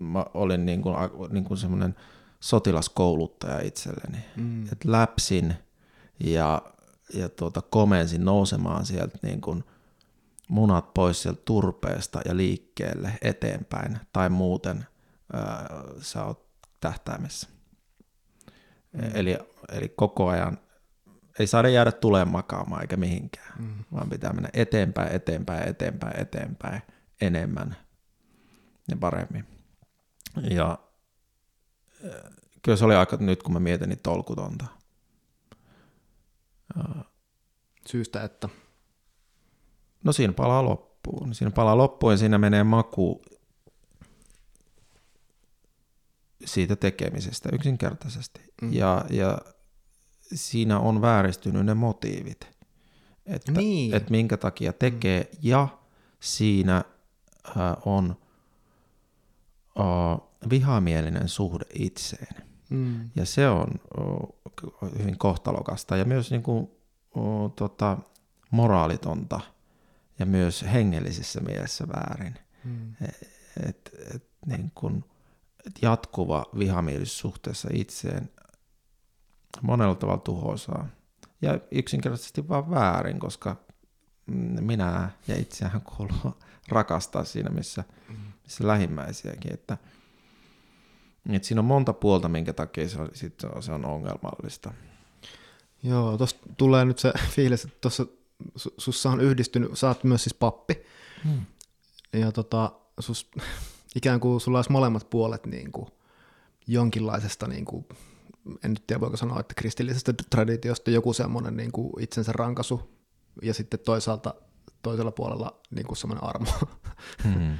mä 0.00 0.24
olin 0.34 0.66
niin 0.66 0.82
kuin, 0.82 0.96
niin 1.30 1.44
kuin 1.44 1.58
semmoinen 1.58 1.94
sotilaskouluttaja 2.40 3.60
itselleni. 3.60 4.18
Mm. 4.36 4.62
että 4.62 4.92
läpsin 4.92 5.54
ja, 6.20 6.62
ja 7.14 7.28
tuota, 7.28 7.62
komensin 7.62 8.24
nousemaan 8.24 8.86
sieltä 8.86 9.18
niin 9.22 9.40
kuin 9.40 9.64
munat 10.48 10.94
pois 10.94 11.22
sieltä 11.22 11.42
turpeesta 11.44 12.20
ja 12.24 12.36
liikkeelle 12.36 13.18
eteenpäin, 13.22 13.98
tai 14.12 14.28
muuten 14.28 14.86
ää, 15.32 15.68
sä 16.00 16.24
oot 16.24 16.46
tähtäimessä. 16.80 17.48
Mm. 18.92 19.10
Eli, 19.14 19.38
eli 19.72 19.88
koko 19.88 20.28
ajan 20.28 20.58
ei 21.38 21.46
saada 21.46 21.68
jäädä 21.68 21.92
tuleen 21.92 22.28
makaamaan 22.28 22.82
eikä 22.82 22.96
mihinkään, 22.96 23.52
mm. 23.58 23.84
vaan 23.92 24.10
pitää 24.10 24.32
mennä 24.32 24.48
eteenpäin, 24.52 25.12
eteenpäin, 25.12 25.68
eteenpäin, 25.68 26.20
eteenpäin 26.20 26.82
enemmän 27.20 27.76
ja 28.88 28.96
paremmin. 28.96 29.44
Ja 30.50 30.78
kyllä 32.62 32.76
se 32.76 32.84
oli 32.84 32.94
aika 32.94 33.16
nyt, 33.20 33.42
kun 33.42 33.52
mä 33.52 33.60
mietin, 33.60 33.88
niin 33.88 34.00
tolkutonta. 34.02 34.66
Syystä, 37.86 38.24
että? 38.24 38.48
No 40.04 40.12
siinä 40.12 40.32
palaa 40.32 40.64
loppuun. 40.64 41.34
Siinä 41.34 41.50
palaa 41.50 41.76
loppuun 41.76 42.12
ja 42.12 42.16
siinä 42.16 42.38
menee 42.38 42.64
maku 42.64 43.22
siitä 46.44 46.76
tekemisestä 46.76 47.48
yksinkertaisesti. 47.52 48.40
Mm. 48.62 48.72
Ja, 48.72 49.04
ja 49.10 49.38
siinä 50.34 50.78
on 50.78 51.02
vääristynyt 51.02 51.66
ne 51.66 51.74
motiivit, 51.74 52.48
että, 53.26 53.52
niin. 53.52 53.94
että 53.94 54.10
minkä 54.10 54.36
takia 54.36 54.72
tekee, 54.72 55.20
mm. 55.20 55.38
ja 55.42 55.68
siinä 56.20 56.84
on 57.84 58.16
vihamielinen 60.50 61.28
suhde 61.28 61.64
itseen. 61.74 62.44
Mm. 62.70 63.10
Ja 63.16 63.26
se 63.26 63.48
on 63.48 63.68
hyvin 64.98 65.18
kohtalokasta 65.18 65.96
ja 65.96 66.04
myös 66.04 66.30
niin 66.30 66.42
kuin, 66.42 66.70
tota, 67.56 67.98
moraalitonta 68.50 69.40
ja 70.18 70.26
myös 70.26 70.64
hengellisessä 70.72 71.40
mielessä 71.40 71.88
väärin. 71.88 72.34
Mm. 72.64 72.94
E, 73.00 73.08
et, 73.68 73.90
et, 74.14 74.28
niin 74.46 74.72
kuin, 74.74 75.04
et 75.66 75.82
jatkuva 75.82 76.46
vihamielisyys 76.58 77.18
suhteessa 77.18 77.68
itseen 77.72 78.30
monella 79.62 79.94
tavalla 79.94 80.20
tuhoisaa. 80.20 80.88
Ja 81.42 81.60
yksinkertaisesti 81.70 82.48
vaan 82.48 82.70
väärin, 82.70 83.18
koska 83.18 83.56
minä 84.60 85.10
ja 85.28 85.36
itseään 85.38 85.80
kuuluu 85.80 86.36
rakastaa 86.68 87.24
siinä, 87.24 87.50
missä, 87.50 87.84
missä 88.44 88.66
lähimmäisiäkin. 88.66 89.52
Että, 89.54 89.78
että 91.34 91.48
siinä 91.48 91.60
on 91.60 91.64
monta 91.64 91.92
puolta, 91.92 92.28
minkä 92.28 92.52
takia 92.52 92.88
se 92.88 93.00
on, 93.00 93.08
sit 93.12 93.42
se 93.60 93.72
on 93.72 93.84
ongelmallista. 93.84 94.72
Joo, 95.82 96.18
tuossa 96.18 96.36
tulee 96.56 96.84
nyt 96.84 96.98
se 96.98 97.12
fiilis, 97.34 97.64
että 97.64 97.76
tuossa 97.80 98.06
sussa 98.78 99.10
on 99.10 99.20
yhdistynyt, 99.20 99.70
sä 99.74 99.88
oot 99.88 100.04
myös 100.04 100.24
siis 100.24 100.34
pappi, 100.34 100.82
hmm. 101.24 101.40
ja 102.12 102.32
tota, 102.32 102.72
sus, 103.00 103.30
ikään 103.96 104.20
kuin 104.20 104.40
sulla 104.40 104.58
olisi 104.58 104.72
molemmat 104.72 105.10
puolet 105.10 105.46
niin 105.46 105.72
kuin 105.72 105.86
jonkinlaisesta, 106.66 107.46
niin 107.46 107.64
kuin, 107.64 107.86
en 108.64 108.70
nyt 108.70 108.86
tiedä 108.86 109.00
voiko 109.00 109.16
sanoa, 109.16 109.40
että 109.40 109.54
kristillisestä 109.54 110.14
traditiosta 110.30 110.90
joku 110.90 111.12
semmoinen 111.12 111.56
niin 111.56 111.72
kuin 111.72 112.02
itsensä 112.02 112.32
rankasu, 112.32 112.90
ja 113.42 113.54
sitten 113.54 113.80
toisaalta 113.80 114.34
toisella 114.82 115.10
puolella 115.10 115.60
niin 115.70 115.86
kuin 115.86 115.96
semmoinen 115.96 116.24
armo. 116.24 116.50
Hmm. 117.24 117.58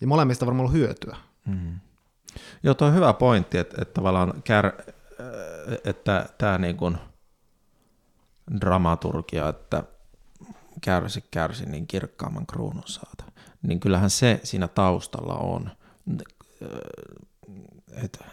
ja 0.00 0.06
molemmista 0.06 0.46
varmaan 0.46 0.60
ollut 0.60 0.78
hyötyä. 0.78 1.16
Hmm. 1.46 1.80
Joo, 2.62 2.74
tuo 2.74 2.88
on 2.88 2.94
hyvä 2.94 3.12
pointti, 3.12 3.58
että, 3.58 3.82
että 3.82 3.94
tavallaan 3.94 4.42
kär, 4.42 4.66
äh, 4.66 4.72
että 5.84 6.28
tämä 6.38 6.58
niin 6.58 6.76
kuin– 6.76 6.98
dramaturgia, 8.60 9.48
että 9.48 9.84
kärsi, 10.80 11.24
kärsi, 11.30 11.66
niin 11.66 11.86
kirkkaamman 11.86 12.46
kruunun 12.46 12.82
saata. 12.86 13.24
Niin 13.62 13.80
kyllähän 13.80 14.10
se 14.10 14.40
siinä 14.42 14.68
taustalla 14.68 15.34
on, 15.34 15.70
että 17.92 18.24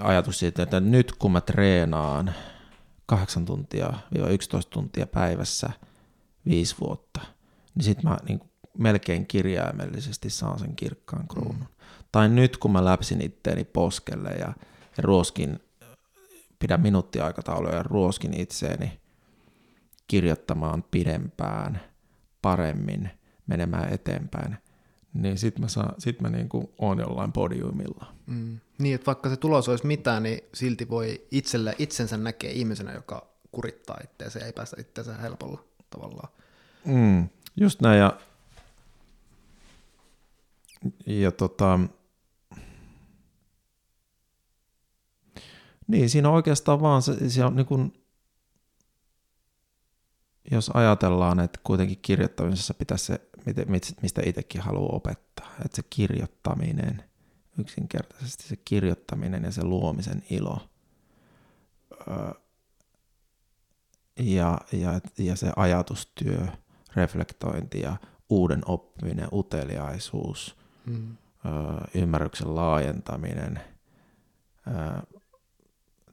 ajatus 0.00 0.38
siitä, 0.38 0.62
että 0.62 0.80
nyt 0.80 1.12
kun 1.12 1.32
mä 1.32 1.40
treenaan 1.40 2.34
8 3.06 3.44
tuntia 3.44 3.92
11 4.28 4.70
tuntia 4.70 5.06
päivässä 5.06 5.70
viisi 6.44 6.76
vuotta, 6.80 7.20
niin 7.74 7.84
sitten 7.84 8.10
mä 8.10 8.16
niin 8.28 8.40
melkein 8.78 9.26
kirjaimellisesti 9.26 10.30
saan 10.30 10.58
sen 10.58 10.76
kirkkaan 10.76 11.28
kruunun. 11.28 11.68
Tai 12.16 12.28
nyt 12.28 12.56
kun 12.56 12.72
mä 12.72 12.84
läpsin 12.84 13.20
itteeni 13.20 13.64
poskelle 13.64 14.28
ja, 14.28 14.52
ja 14.96 15.02
ruoskin 15.02 15.60
pidän 16.58 16.80
minuuttiaikatauluja 16.80 17.74
ja 17.74 17.82
ruoskin 17.82 18.40
itseeni 18.40 19.00
kirjoittamaan 20.08 20.84
pidempään, 20.90 21.80
paremmin, 22.42 23.10
menemään 23.46 23.92
eteenpäin, 23.92 24.56
niin 25.14 25.38
sitten 25.38 25.62
mä, 25.62 25.68
saan, 25.68 25.94
sit 25.98 26.20
mä 26.20 26.28
niinku 26.28 26.72
oon 26.78 26.98
jollain 26.98 27.32
podiumilla. 27.32 28.06
Mm. 28.26 28.60
Niin, 28.78 28.94
että 28.94 29.06
vaikka 29.06 29.28
se 29.28 29.36
tulos 29.36 29.68
olisi 29.68 29.86
mitään, 29.86 30.22
niin 30.22 30.40
silti 30.54 30.88
voi 30.88 31.26
itselle, 31.30 31.74
itsensä 31.78 32.16
näkee 32.16 32.50
ihmisenä, 32.52 32.92
joka 32.92 33.26
kurittaa 33.52 34.00
itseänsä 34.04 34.38
ja 34.38 34.46
ei 34.46 34.52
päästä 34.52 34.76
itseänsä 34.80 35.14
helpolla 35.14 35.64
tavallaan. 35.90 36.28
Mm, 36.84 37.28
just 37.56 37.80
näin, 37.80 37.98
ja, 37.98 38.18
ja 41.06 41.32
tota, 41.32 41.80
Niin, 45.86 46.10
siinä 46.10 46.28
on 46.28 46.34
oikeastaan 46.34 46.80
vaan 46.80 47.02
se, 47.02 47.30
se 47.30 47.44
on 47.44 47.56
niin 47.56 47.66
kuin, 47.66 48.04
jos 50.50 50.70
ajatellaan, 50.74 51.40
että 51.40 51.60
kuitenkin 51.64 51.98
kirjoittamisessa 52.02 52.74
pitäisi 52.74 53.04
se, 53.04 53.20
mistä 54.02 54.22
itsekin 54.24 54.60
haluaa 54.60 54.96
opettaa, 54.96 55.50
että 55.64 55.76
se 55.76 55.82
kirjoittaminen, 55.90 57.04
yksinkertaisesti 57.58 58.48
se 58.48 58.56
kirjoittaminen 58.56 59.44
ja 59.44 59.52
se 59.52 59.64
luomisen 59.64 60.22
ilo 60.30 60.60
ja, 64.18 64.60
ja, 64.72 65.00
ja 65.18 65.36
se 65.36 65.52
ajatustyö, 65.56 66.46
reflektointi 66.96 67.80
ja 67.80 67.96
uuden 68.28 68.62
oppiminen, 68.66 69.28
uteliaisuus, 69.32 70.56
mm. 70.86 71.16
ymmärryksen 71.94 72.54
laajentaminen, 72.54 73.60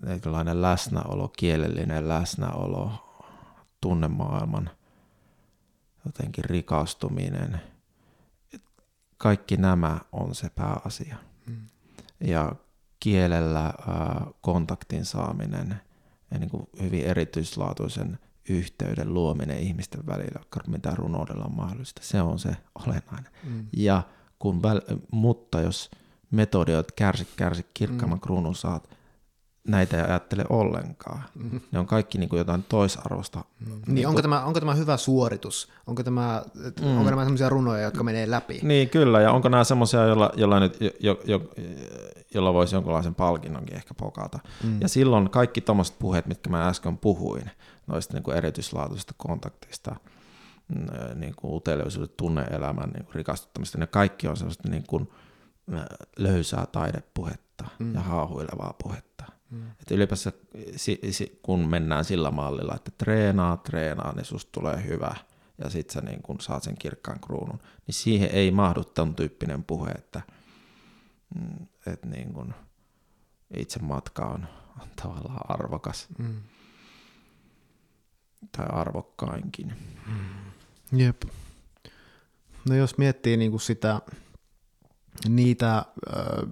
tietynlainen 0.06 0.62
läsnäolo, 0.62 1.28
kielellinen 1.28 2.10
läsnäolo, 2.10 2.92
tunnemaailman 3.82 4.70
jotenkin 6.06 6.46
rikastuminen. 6.46 7.62
Kaikki 9.18 9.58
nämä 9.58 10.00
on 10.12 10.36
se 10.36 10.50
pääasia. 10.50 11.16
Mm. 11.48 11.68
Ja 12.20 12.56
kielellä 13.00 13.64
ää, 13.64 14.28
kontaktin 14.42 15.06
saaminen 15.06 15.82
ja 16.32 16.40
niin 16.40 16.50
kuin 16.50 16.68
hyvin 16.82 17.06
erityislaatuisen 17.06 18.20
yhteyden 18.50 19.14
luominen 19.14 19.60
ihmisten 19.60 20.06
välillä, 20.06 20.40
mitä 20.68 20.96
runoudella 20.96 21.46
on 21.46 21.56
mahdollista, 21.56 22.02
se 22.04 22.22
on 22.22 22.40
se 22.40 22.58
olennainen. 22.88 23.32
Mm. 23.44 23.68
Ja 23.74 24.04
kun 24.40 24.62
väl, 24.62 24.82
mutta 25.12 25.62
jos 25.62 25.92
metodi 26.32 26.76
on, 26.76 26.84
kärsi, 26.96 27.28
kärsi, 27.36 27.66
kirkkaamman 27.74 28.18
mm. 28.18 28.22
kruunun 28.22 28.56
saat, 28.56 28.90
näitä 29.68 29.98
ei 29.98 30.04
ajattele 30.04 30.46
ollenkaan. 30.50 31.24
Mm-hmm. 31.36 31.62
Ne 31.72 31.80
on 31.80 31.86
kaikki 31.86 32.18
niin 32.18 32.30
kuin 32.30 32.38
jotain 32.38 32.64
toisarvosta. 32.64 33.40
Mm-hmm. 33.40 33.82
Niin, 33.86 33.96
niin 33.96 34.08
onko, 34.08 34.22
tämä, 34.22 34.44
onko 34.44 34.60
tämä 34.60 34.74
hyvä 34.74 34.98
suoritus? 34.98 35.72
Onko, 35.88 36.04
tämä, 36.04 36.44
mm. 36.82 36.98
onko 36.98 37.10
nämä 37.10 37.24
sellaisia 37.24 37.50
runoja, 37.50 37.84
jotka 37.84 38.04
menee 38.04 38.30
läpi? 38.32 38.60
Niin, 38.64 38.90
kyllä. 38.90 39.22
Ja 39.22 39.32
onko 39.32 39.50
nämä 39.50 39.64
sellaisia, 39.64 40.06
joilla, 40.06 40.32
joilla, 40.36 40.60
nyt, 40.60 40.78
jo, 41.00 41.20
jo, 41.26 41.42
jolla 42.34 42.54
voisi 42.54 42.76
jonkinlaisen 42.76 43.16
palkinnonkin 43.16 43.76
ehkä 43.76 43.94
pokata. 43.94 44.40
Mm. 44.64 44.82
Ja 44.82 44.88
silloin 44.88 45.30
kaikki 45.30 45.62
tuommoiset 45.62 46.00
puheet, 46.00 46.26
mitkä 46.26 46.50
mä 46.50 46.68
äsken 46.68 46.98
puhuin, 46.98 47.52
noista 47.88 48.14
niin 48.14 48.24
kuin 48.24 48.38
erityislaatuisista 48.38 49.14
kontaktista, 49.18 49.96
mm, 50.68 51.20
niin 51.20 51.36
kuin 51.36 51.54
uteliaisuuden 51.54 52.14
tunneelämän 52.18 52.90
niin 52.90 53.06
kuin 53.06 53.16
rikastuttamista, 53.16 53.78
ne 53.78 53.88
kaikki 53.88 54.28
on 54.28 54.38
sellaista 54.38 54.70
niin 54.70 54.84
kuin 54.88 55.10
löysää 56.18 56.66
taidepuhetta 56.72 57.66
mm. 57.80 57.94
ja 57.94 58.02
haahuilevaa 58.02 58.74
puhetta. 58.84 59.26
Mm. 59.54 59.72
Että 59.72 59.96
ylipäänsä 59.96 60.32
kun 61.42 61.68
mennään 61.70 62.06
sillä 62.06 62.32
mallilla, 62.32 62.76
että 62.76 62.92
treenaa, 62.98 63.58
treenaa, 63.58 64.14
niin 64.16 64.26
susta 64.26 64.52
tulee 64.52 64.86
hyvä 64.86 65.16
ja 65.58 65.70
sit 65.70 65.90
sä 65.90 66.02
niin 66.02 66.22
kun 66.22 66.42
saat 66.42 66.64
sen 66.64 66.78
kirkkaan 66.78 67.20
kruunun, 67.20 67.60
niin 67.88 67.96
siihen 67.96 68.30
ei 68.30 68.52
mahdu 68.52 68.84
tämän 68.84 69.16
tyyppinen 69.16 69.64
puhe, 69.64 69.92
että, 69.92 70.22
mm, 71.36 71.68
että 71.86 72.08
niin 72.08 72.34
kun 72.34 72.54
itse 73.58 73.80
matka 73.80 74.26
on, 74.26 74.48
on 74.82 74.88
tavallaan 75.02 75.52
arvokas. 75.52 76.08
Mm. 76.18 76.42
Tai 78.58 78.66
arvokkainkin. 78.70 79.74
Mm. 80.08 81.00
Jep. 81.00 81.24
No 82.70 82.76
jos 82.76 82.98
miettii 82.98 83.38
niin 83.38 83.52
kuin 83.52 83.62
sitä, 83.62 84.02
niitä 85.30 85.86
ö, 86.08 86.48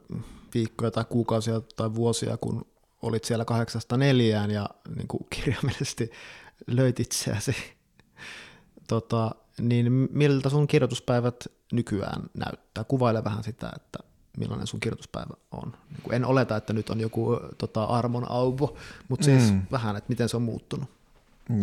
viikkoja 0.53 0.91
tai 0.91 1.05
kuukausia 1.05 1.61
tai 1.75 1.95
vuosia, 1.95 2.37
kun 2.37 2.70
olit 3.01 3.23
siellä 3.23 3.45
kahdeksasta 3.45 3.97
neljään 3.97 4.51
ja 4.51 4.69
niin 4.95 5.07
kuin 5.07 5.27
kirjaimellisesti 5.29 6.11
löyt 6.67 6.99
itseäsi, 6.99 7.55
tota, 8.87 9.31
niin 9.61 10.09
miltä 10.11 10.49
sun 10.49 10.67
kirjoituspäivät 10.67 11.47
nykyään 11.71 12.23
näyttää? 12.33 12.83
Kuvaile 12.83 13.23
vähän 13.23 13.43
sitä, 13.43 13.71
että 13.75 13.99
millainen 14.37 14.67
sun 14.67 14.79
kirjoituspäivä 14.79 15.33
on. 15.51 15.73
Niin 15.89 16.01
kuin 16.03 16.15
en 16.15 16.25
oleta, 16.25 16.57
että 16.57 16.73
nyt 16.73 16.89
on 16.89 16.99
joku 16.99 17.39
tota, 17.57 17.83
armon 17.83 18.31
auvo, 18.31 18.77
mutta 19.09 19.25
siis 19.25 19.51
mm. 19.51 19.61
vähän, 19.71 19.95
että 19.95 20.09
miten 20.09 20.29
se 20.29 20.37
on 20.37 20.43
muuttunut. 20.43 20.89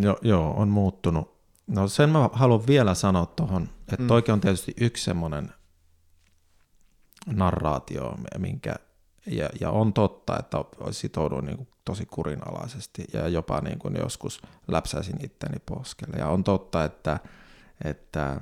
Jo, 0.00 0.18
joo, 0.22 0.54
on 0.56 0.68
muuttunut. 0.68 1.38
No 1.66 1.88
sen 1.88 2.10
mä 2.10 2.30
haluan 2.32 2.66
vielä 2.66 2.94
sanoa 2.94 3.26
tuohon, 3.26 3.68
että 3.80 4.02
mm. 4.02 4.06
toikin 4.06 4.32
on 4.32 4.40
tietysti 4.40 4.74
yksi 4.80 5.04
semmoinen 5.04 5.52
narraatio, 7.26 8.14
minkä 8.38 8.74
ja, 9.30 9.48
ja 9.60 9.70
on 9.70 9.92
totta, 9.92 10.38
että 10.38 10.58
sitoudun 10.90 11.44
niin 11.44 11.56
kuin 11.56 11.68
tosi 11.84 12.06
kurinalaisesti 12.06 13.04
ja 13.12 13.28
jopa 13.28 13.60
niin 13.60 13.78
kuin 13.78 13.94
joskus 14.00 14.40
läpsäisin 14.68 15.24
itteni 15.24 15.58
poskelle. 15.66 16.16
Ja 16.16 16.28
on 16.28 16.44
totta, 16.44 16.84
että, 16.84 17.20
että 17.84 18.40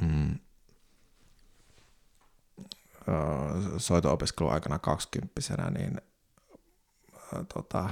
mm, 0.00 0.38
soito-opiskelun 3.76 4.52
aikana 4.52 4.78
kaksikymppisenä, 4.78 5.70
niin 5.70 6.00
tota, 7.54 7.90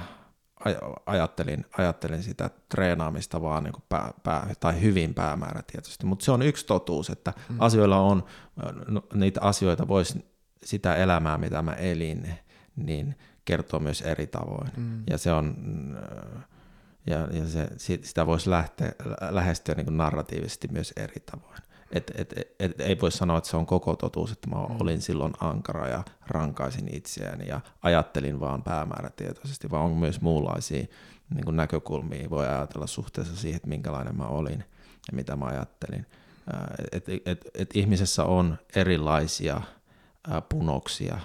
ajattelin, 1.05 1.65
ajattelin 1.77 2.23
sitä 2.23 2.49
treenaamista 2.69 3.41
vaan 3.41 3.63
niin 3.63 3.73
kuin 3.73 3.83
pää, 3.89 4.13
pää, 4.23 4.53
tai 4.59 4.81
hyvin 4.81 5.13
päämäärä 5.13 5.61
tietysti, 5.71 6.05
mutta 6.05 6.25
se 6.25 6.31
on 6.31 6.41
yksi 6.41 6.65
totuus, 6.65 7.09
että 7.09 7.33
mm. 7.49 7.55
asioilla 7.59 7.97
on, 7.97 8.23
no, 8.87 9.03
niitä 9.13 9.41
asioita 9.41 9.87
voisi 9.87 10.32
sitä 10.65 10.95
elämää, 10.95 11.37
mitä 11.37 11.61
mä 11.61 11.73
elin, 11.73 12.29
niin 12.75 13.15
kertoo 13.45 13.79
myös 13.79 14.01
eri 14.01 14.27
tavoin. 14.27 14.71
Mm. 14.77 15.03
Ja 15.09 15.17
se 15.17 15.31
on, 15.31 15.55
ja, 17.07 17.17
ja 17.17 17.47
se, 17.77 17.99
sitä 18.03 18.25
voisi 18.25 18.49
lähteä, 18.49 18.91
lähestyä 19.29 19.75
niin 19.75 19.97
narratiivisesti 19.97 20.67
myös 20.71 20.93
eri 20.97 21.23
tavoin. 21.31 21.59
et, 21.91 22.11
et, 22.15 22.33
et, 22.37 22.55
et, 22.59 22.81
ei 22.81 23.01
voi 23.01 23.11
sanoa, 23.11 23.37
että 23.37 23.49
se 23.49 23.57
on 23.57 23.65
koko 23.65 23.95
totuus, 23.95 24.31
että 24.31 24.49
mä 24.49 24.55
mm. 24.55 24.81
olin 24.81 25.01
silloin 25.01 25.33
ankara 25.39 25.87
ja 25.87 26.03
rankaisin 26.27 26.95
itseäni 26.95 27.47
ja 27.47 27.61
ajattelin 27.81 28.39
vaan 28.39 28.63
päämäärätietoisesti, 28.63 29.71
vaan 29.71 29.83
on 29.85 29.91
myös 29.91 30.21
muunlaisia 30.21 30.85
niin 31.33 31.45
kuin 31.45 31.57
näkökulmia 31.57 32.29
voi 32.29 32.47
ajatella 32.47 32.87
suhteessa 32.87 33.35
siihen, 33.35 33.55
että 33.55 33.69
minkälainen 33.69 34.17
mä 34.17 34.25
olin 34.25 34.59
ja 35.11 35.15
mitä 35.15 35.35
mä 35.35 35.45
ajattelin. 35.45 36.05
Et, 36.91 37.09
et, 37.09 37.21
et, 37.27 37.45
et 37.53 37.69
ihmisessä 37.73 38.23
on 38.23 38.57
erilaisia 38.75 39.61
punoksia 40.49 41.19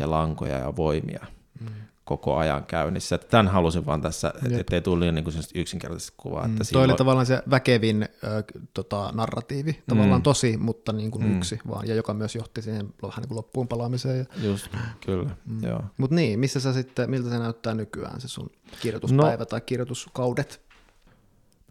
ja 0.00 0.10
lankoja 0.10 0.58
ja 0.58 0.76
voimia. 0.76 1.26
Mm 1.60 1.66
koko 2.04 2.36
ajan 2.36 2.64
käynnissä. 2.64 3.18
Tämän 3.18 3.48
halusin 3.48 3.86
vaan 3.86 4.00
tässä, 4.00 4.32
Jep. 4.50 4.60
ettei 4.60 4.80
tule 4.80 5.12
niin 5.12 5.24
kuin 5.24 5.36
yksinkertaisesti 5.54 6.14
kuvaa. 6.16 6.44
Että 6.44 6.64
mm, 6.64 6.68
toi 6.72 6.84
oli 6.84 6.94
tavallaan 6.94 7.26
se 7.26 7.42
väkevin 7.50 8.02
äh, 8.02 8.44
tota, 8.74 9.10
narratiivi, 9.14 9.82
tavallaan 9.88 10.20
mm. 10.20 10.22
tosi, 10.22 10.56
mutta 10.56 10.92
niin 10.92 11.10
kuin 11.10 11.24
mm. 11.24 11.36
yksi 11.36 11.58
vaan, 11.68 11.88
ja 11.88 11.94
joka 11.94 12.14
myös 12.14 12.34
johti 12.34 12.62
siihen 12.62 12.94
vähän 13.02 13.16
niin 13.16 13.28
kuin 13.28 13.36
loppuun 13.36 13.68
palaamiseen. 13.68 14.18
Ja... 14.18 14.48
Just, 14.48 14.68
kyllä, 15.06 15.30
mm. 15.46 15.62
joo. 15.62 15.82
Mutta 15.96 16.16
niin, 16.16 16.40
missä 16.40 16.60
sä 16.60 16.72
sitten, 16.72 17.10
miltä 17.10 17.30
se 17.30 17.38
näyttää 17.38 17.74
nykyään 17.74 18.20
se 18.20 18.28
sun 18.28 18.50
kirjoituspäivä 18.80 19.36
no, 19.38 19.44
tai 19.44 19.60
kirjoituskaudet? 19.60 20.60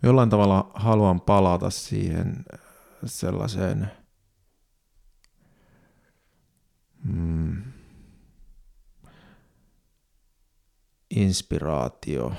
Jollain 0.04 0.30
tavalla 0.30 0.72
haluan 0.74 1.22
palata 1.22 1.70
siihen 1.70 2.46
sellaiseen... 3.06 3.92
Mm, 7.04 7.64
inspiraatio 11.10 12.34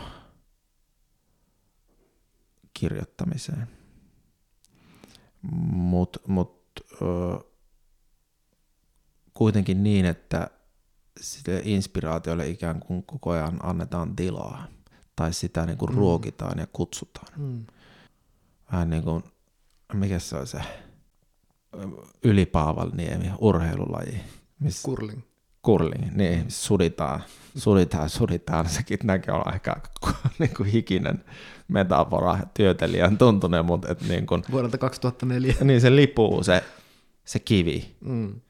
kirjoittamiseen. 2.74 3.68
Mutta 5.72 6.20
mut, 6.26 6.64
kuitenkin 9.34 9.82
niin, 9.82 10.04
että 10.04 10.50
sille 11.20 11.62
inspiraatiolle 11.64 12.48
ikään 12.48 12.80
kuin 12.80 13.02
koko 13.02 13.30
ajan 13.30 13.60
annetaan 13.62 14.16
tilaa 14.16 14.66
tai 15.16 15.32
sitä 15.32 15.66
niin 15.66 15.78
kuin 15.78 15.90
mm. 15.90 15.96
ruokitaan 15.96 16.58
ja 16.58 16.66
kutsutaan. 16.72 17.32
Mm. 17.36 17.66
Vähän 18.72 18.90
niin 18.90 19.02
kuin, 19.02 19.24
mikä 19.92 20.18
se 20.18 20.36
on 20.36 20.46
se 20.46 20.60
Ylipaavalniemi, 22.24 23.32
urheilulaji. 23.38 24.20
Miss, 24.64 24.82
Kurling 24.82 25.22
kurling, 25.64 26.14
niin 26.14 26.44
suditaan, 26.48 27.22
suditaan, 27.56 28.08
suditaan, 28.08 28.68
sekin 28.68 28.98
näkee 29.04 29.34
olla 29.34 29.52
ehkä 29.54 29.76
niin 30.38 30.54
kuin 30.56 30.68
hikinen 30.68 31.24
metafora 31.68 32.38
työtelijän 32.54 33.18
tuntuneen, 33.18 33.64
mutta 33.64 33.88
et 33.92 34.00
niin 34.08 34.26
kuin, 34.26 34.42
Vuodelta 34.50 34.78
2004. 34.78 35.54
Niin 35.60 35.80
se 35.80 35.96
lipuu 35.96 36.42
se, 36.42 36.64
se 37.24 37.38
kivi. 37.38 37.94
Mm. 38.00 38.40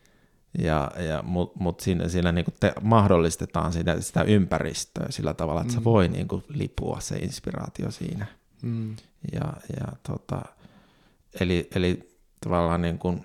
Ja, 0.59 0.90
ja, 1.09 1.22
Mutta 1.22 1.59
mut 1.61 1.81
siinä, 1.81 2.09
siinä 2.09 2.33
niin 2.33 2.44
kuin 2.44 2.55
te, 2.61 2.72
mahdollistetaan 2.83 3.72
sitä, 3.72 4.00
sitä 4.00 4.22
ympäristöä 4.22 5.07
sillä 5.11 5.35
tavalla, 5.35 5.61
että 5.61 5.72
mm. 5.72 5.79
se 5.79 5.85
voi 5.85 6.09
niin 6.09 6.29
kuin 6.29 6.44
lipua 6.48 7.00
se 7.00 7.16
inspiraatio 7.16 7.90
siinä. 7.90 8.27
Mm. 8.62 8.96
Ja, 9.33 9.53
ja 9.81 9.87
tota, 10.03 10.42
eli, 11.40 11.68
eli 11.74 12.18
tavallaan 12.40 12.83
niin 12.83 12.98
kuin, 12.98 13.24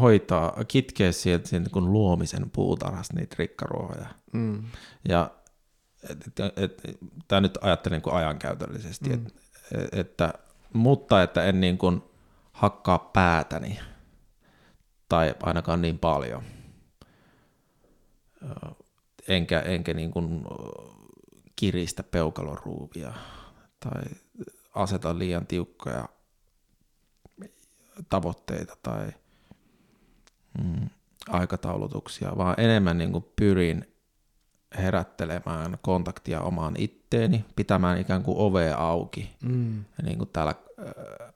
hoitaa, 0.00 0.64
kitkeä 0.68 1.12
sieltä, 1.12 1.48
sieltä 1.48 1.70
kun 1.70 1.92
luomisen 1.92 2.50
puutarhasta 2.50 3.14
niitä 3.16 3.36
rikkaruohoja. 3.38 4.06
Mm. 4.32 4.64
Ja 5.08 5.30
tämä 7.28 7.40
nyt 7.40 7.58
ajattelen 7.60 8.02
niin 8.04 8.14
ajankäytöllisesti, 8.14 9.10
mm. 9.10 9.26
et, 9.26 9.34
että, 9.92 10.34
mutta 10.72 11.22
että 11.22 11.44
en 11.44 11.60
niin 11.60 11.78
kuin 11.78 12.02
hakkaa 12.52 12.98
päätäni, 12.98 13.80
tai 15.08 15.34
ainakaan 15.42 15.82
niin 15.82 15.98
paljon. 15.98 16.42
Enkä, 19.28 19.60
enkä 19.60 19.94
niin 19.94 20.10
kuin 20.10 20.44
kiristä 21.56 22.02
peukaloruuvia 22.02 23.12
tai 23.80 24.02
aseta 24.74 25.18
liian 25.18 25.46
tiukkoja 25.46 26.08
tavoitteita 28.08 28.76
tai– 28.82 29.12
mm, 30.62 30.90
aikataulutuksia, 31.28 32.36
vaan 32.36 32.54
enemmän 32.58 32.98
niin 32.98 33.12
kuin 33.12 33.24
pyrin 33.36 33.94
herättelemään 34.78 35.78
kontaktia 35.82 36.40
omaan 36.40 36.74
itteeni, 36.78 37.44
pitämään 37.56 38.00
ikään 38.00 38.22
kuin 38.22 38.38
ovea 38.38 38.76
auki, 38.76 39.36
mm. 39.42 39.84
niin 40.02 40.18
kuin 40.18 40.30
täällä 40.32 40.54
äh, 40.78 41.34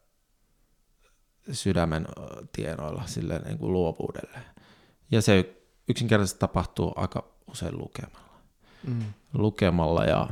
sydämen 1.53 2.07
tienoilla 2.53 3.03
sille 3.07 3.39
niin 3.39 3.59
kuin 3.59 3.73
luovuudelle. 3.73 4.39
Ja 5.11 5.23
se 5.23 5.57
yksinkertaisesti 5.89 6.41
tapahtuu 6.41 6.93
aika 6.97 7.25
usein 7.47 7.79
lukemalla. 7.79 8.39
Mm. 8.87 9.05
Lukemalla 9.35 10.05
ja, 10.05 10.29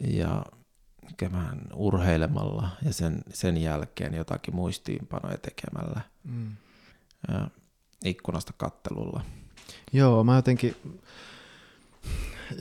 ja 0.00 0.44
vähän 1.32 1.60
urheilemalla 1.74 2.68
ja 2.84 2.92
sen, 2.92 3.22
sen 3.32 3.56
jälkeen 3.56 4.14
jotakin 4.14 4.56
muistiinpanoja 4.56 5.38
tekemällä. 5.38 6.00
Mm 6.24 6.56
ikkunasta 8.04 8.52
kattelulla. 8.56 9.24
Joo, 9.92 10.24
mä 10.24 10.36
jotenkin, 10.36 10.76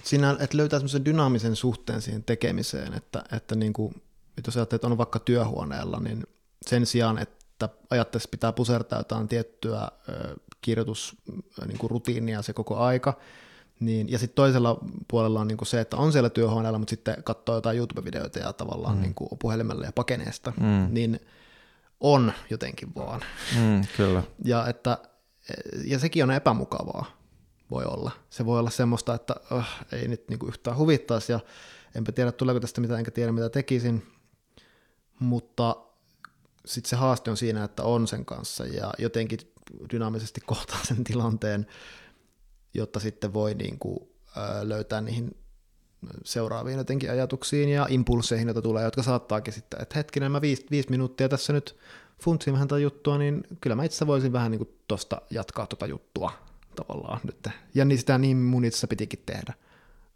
siinä, 0.04 0.38
että 0.40 0.58
löytää 0.58 0.80
semmoisen 0.80 1.06
dynaamisen 1.06 1.56
suhteen 1.56 2.02
siihen 2.02 2.24
tekemiseen, 2.24 2.94
että, 2.94 3.24
että 3.32 3.56
niin 3.56 3.74
kuin, 3.74 3.96
että 4.38 4.48
jos 4.48 4.58
ajattelee, 4.58 4.78
että 4.78 4.88
on 4.88 4.98
vaikka 4.98 5.20
työhuoneella, 5.20 6.00
niin 6.00 6.24
sen 6.66 6.86
sijaan, 6.86 7.18
että 7.18 7.70
ajattelisi 7.90 8.30
pitää 8.30 8.52
pusertaa 8.52 9.00
jotain 9.00 9.28
tiettyä 9.28 9.92
kirjoitusrutiinia 10.62 12.42
se 12.42 12.54
koko 12.54 12.78
aika, 12.78 13.18
niin, 13.80 14.12
ja 14.12 14.20
sitten 14.20 14.36
toisella 14.36 14.80
puolella 15.08 15.40
on 15.40 15.48
niinku 15.48 15.66
se, 15.66 15.82
että 15.82 15.98
on 15.98 16.12
siellä 16.12 16.30
työhuoneella, 16.30 16.80
mutta 16.80 16.90
sitten 16.90 17.24
katsoo 17.24 17.56
jotain 17.56 17.78
YouTube-videoita 17.78 18.40
ja 18.40 18.54
tavallaan 18.54 18.96
mm. 18.96 19.02
niinku 19.02 19.38
puhelimella 19.40 19.86
ja 19.86 19.92
pakeneesta, 19.92 20.54
mm. 20.60 20.88
niin 20.90 21.20
on 22.00 22.34
jotenkin 22.50 22.96
vaan. 22.96 23.22
Mm, 23.56 23.82
kyllä. 23.98 24.24
Ja, 24.44 24.68
että, 24.68 24.98
ja 25.86 26.00
sekin 26.00 26.24
on 26.24 26.32
epämukavaa, 26.32 27.06
voi 27.72 27.86
olla. 27.86 28.12
Se 28.30 28.46
voi 28.46 28.60
olla 28.60 28.70
semmoista, 28.70 29.14
että 29.14 29.36
oh, 29.52 29.66
ei 29.92 30.08
nyt 30.08 30.30
niinku 30.30 30.48
yhtään 30.48 30.78
huvittaisi 30.78 31.32
ja 31.32 31.40
enpä 31.96 32.12
tiedä 32.12 32.32
tuleeko 32.32 32.60
tästä 32.60 32.82
mitään, 32.82 33.00
enkä 33.00 33.12
tiedä 33.12 33.32
mitä 33.32 33.50
tekisin, 33.50 34.08
mutta 35.20 35.76
sitten 36.66 36.90
se 36.90 36.96
haaste 36.96 37.32
on 37.32 37.38
siinä, 37.38 37.64
että 37.64 37.84
on 37.84 38.08
sen 38.08 38.26
kanssa 38.26 38.66
ja 38.66 38.94
jotenkin 38.98 39.40
dynaamisesti 39.94 40.42
kohtaa 40.42 40.80
sen 40.84 41.04
tilanteen, 41.04 41.68
jotta 42.74 43.00
sitten 43.00 43.34
voi 43.34 43.54
niinku, 43.54 44.16
löytää 44.62 45.02
niihin 45.02 45.38
seuraaviin 46.24 46.78
jotenkin 46.78 47.12
ajatuksiin 47.12 47.70
ja 47.70 47.88
impulseihin, 47.90 48.48
joita 48.48 48.62
tulee, 48.62 48.84
jotka 48.84 49.04
saattaakin 49.04 49.54
sitten, 49.54 49.82
että 49.82 50.00
hetkinen, 50.00 50.32
mä 50.32 50.42
viisi, 50.42 50.66
viisi 50.72 50.90
minuuttia 50.90 51.30
tässä 51.30 51.54
nyt 51.54 51.76
funtsin 52.24 52.54
vähän 52.54 52.68
tätä 52.68 52.80
juttua, 52.80 53.18
niin 53.18 53.44
kyllä 53.62 53.76
mä 53.76 53.84
itse 53.84 54.08
voisin 54.08 54.34
vähän 54.34 54.52
niin 54.52 54.60
kuin 54.60 54.70
jatkaa 55.30 55.66
tuota 55.68 55.86
juttua 55.86 56.32
tavallaan 56.76 57.20
nyt. 57.24 57.48
Ja 57.76 57.86
niin 57.86 57.98
sitä 57.98 58.18
niin 58.18 58.38
mun 58.38 58.66
itse 58.66 58.88
pitikin 58.88 59.24
tehdä. 59.26 59.54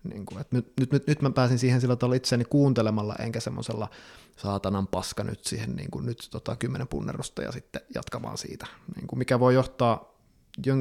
Niin 0.04 0.26
kuin, 0.26 0.42
että 0.42 0.56
nyt, 0.56 0.74
nyt, 0.80 0.92
nyt, 0.92 1.08
nyt, 1.08 1.22
mä 1.22 1.30
pääsin 1.30 1.60
siihen 1.60 1.82
sillä 1.82 1.96
tavalla 1.96 2.16
itseäni 2.16 2.46
kuuntelemalla, 2.46 3.16
enkä 3.20 3.40
semmoisella 3.40 3.90
saatanan 4.38 4.88
paska 4.88 5.24
nyt 5.24 5.44
siihen 5.44 5.76
niin 5.76 5.92
kuin 5.92 6.06
nyt 6.06 6.28
tota, 6.32 6.56
kymmenen 6.56 6.88
punnerusta 6.88 7.42
ja 7.42 7.52
sitten 7.52 7.82
jatkamaan 7.96 8.38
siitä. 8.38 8.68
Niin 8.96 9.08
kuin 9.08 9.20
mikä 9.20 9.40
voi 9.40 9.54
johtaa 9.54 10.18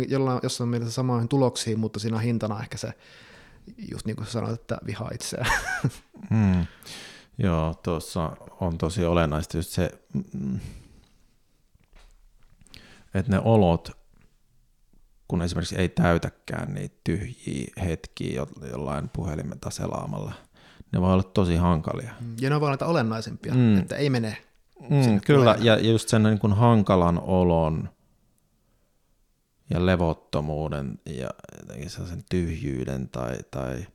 jollain, 0.08 0.40
jossain 0.42 0.70
mielessä 0.70 0.94
samoihin 0.94 1.28
tuloksiin, 1.28 1.78
mutta 1.78 1.98
siinä 1.98 2.16
on 2.16 2.22
hintana 2.22 2.60
ehkä 2.60 2.78
se 2.78 2.92
just 3.90 4.06
niin 4.06 4.16
kuin 4.16 4.26
sanoit, 4.26 4.61
että 4.61 4.78
vihaa 4.87 5.11
itseään. 5.14 5.52
Hmm. 6.30 6.66
Joo, 7.38 7.74
tuossa 7.83 8.37
on 8.61 8.78
tosi 8.78 9.04
olennaista 9.04 9.59
just 9.59 9.70
se, 9.70 9.90
mm, 10.33 10.61
että 13.14 13.33
ne 13.33 13.40
olot, 13.44 13.90
kun 15.28 15.42
esimerkiksi 15.42 15.76
ei 15.76 15.88
täytäkään 15.88 16.74
niitä 16.74 16.96
tyhjiä 17.04 17.72
hetkiä 17.85 18.46
jollain 18.70 19.09
puhelimen 19.09 19.61
taselaamalla, 19.61 20.33
ne 20.92 21.00
voi 21.00 21.12
olla 21.12 21.22
tosi 21.22 21.56
hankalia. 21.56 22.12
Hmm. 22.20 22.35
Ja 22.40 22.50
ne 22.50 22.61
voi 22.61 22.68
olla 22.68 22.87
olennaisempia, 22.87 23.54
mm. 23.54 23.78
että 23.78 23.96
ei 23.96 24.11
mene. 24.11 24.37
Mm, 24.80 25.20
kyllä, 25.26 25.56
ja 25.61 25.78
just 25.78 26.09
sen 26.09 26.22
niin 26.22 26.38
kuin 26.38 26.52
hankalan 26.52 27.20
olon 27.20 27.88
ja 29.70 29.87
levottomuuden 29.87 30.98
ja 31.06 31.30
sen 31.88 32.24
tyhjyyden 32.30 33.09
tai, 33.09 33.38
tai 33.50 33.87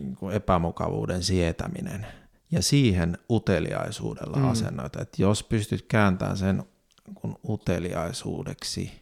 niin 0.00 0.16
epämukavuuden 0.32 1.22
sietäminen 1.22 2.06
ja 2.50 2.62
siihen 2.62 3.18
uteliaisuudella 3.30 4.36
mm. 4.36 4.48
asennoita. 4.48 5.02
Että 5.02 5.22
jos 5.22 5.42
pystyt 5.42 5.82
kääntämään 5.88 6.36
sen 6.36 6.64
kun 7.14 7.36
uteliaisuudeksi, 7.48 8.92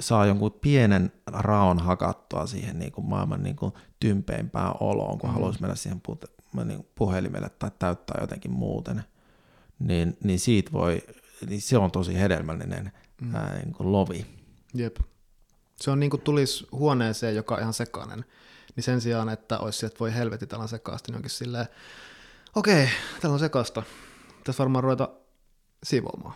saa 0.00 0.26
jonkun 0.26 0.52
pienen 0.52 1.12
raon 1.26 1.78
hakattua 1.78 2.46
siihen 2.46 2.78
niin 2.78 2.92
kuin 2.92 3.06
maailman 3.06 3.42
niin 3.42 3.56
kuin 3.56 3.72
tympeimpään 4.00 4.74
oloon, 4.80 5.18
kun 5.18 5.30
mm. 5.30 5.34
haluaisi 5.34 5.60
mennä 5.60 5.76
siihen 5.76 6.00
niin 6.64 6.86
puhelimelle 6.94 7.50
tai 7.58 7.70
täyttää 7.78 8.18
jotenkin 8.20 8.50
muuten, 8.50 9.04
niin, 9.78 10.16
niin 10.24 10.38
siitä 10.40 10.72
voi, 10.72 11.02
niin 11.46 11.62
se 11.62 11.78
on 11.78 11.90
tosi 11.90 12.18
hedelmällinen 12.18 12.92
mm. 13.20 13.34
ää, 13.34 13.58
niin 13.58 13.74
kuin 13.74 13.92
lovi. 13.92 14.26
Jep. 14.74 14.96
Se 15.76 15.90
on 15.90 16.00
niin 16.00 16.10
kuin 16.10 16.22
tulisi 16.22 16.66
huoneeseen, 16.72 17.36
joka 17.36 17.54
on 17.54 17.60
ihan 17.60 17.74
sekainen, 17.74 18.24
niin 18.76 18.84
sen 18.84 19.00
sijaan, 19.00 19.28
että 19.28 19.58
olisi 19.58 19.86
että 19.86 19.98
voi 20.00 20.14
helvetti, 20.14 20.46
täällä 20.46 20.62
on 20.62 20.68
sekaasti, 20.68 21.12
niin 21.12 21.16
onkin 21.16 21.30
silleen, 21.30 21.66
okei, 22.54 22.84
okay, 22.84 22.94
täällä 23.20 23.34
on 23.34 23.40
sekasta, 23.40 23.82
tässä 24.44 24.58
varmaan 24.58 24.84
ruveta 24.84 25.08
siivoamaan. 25.82 26.34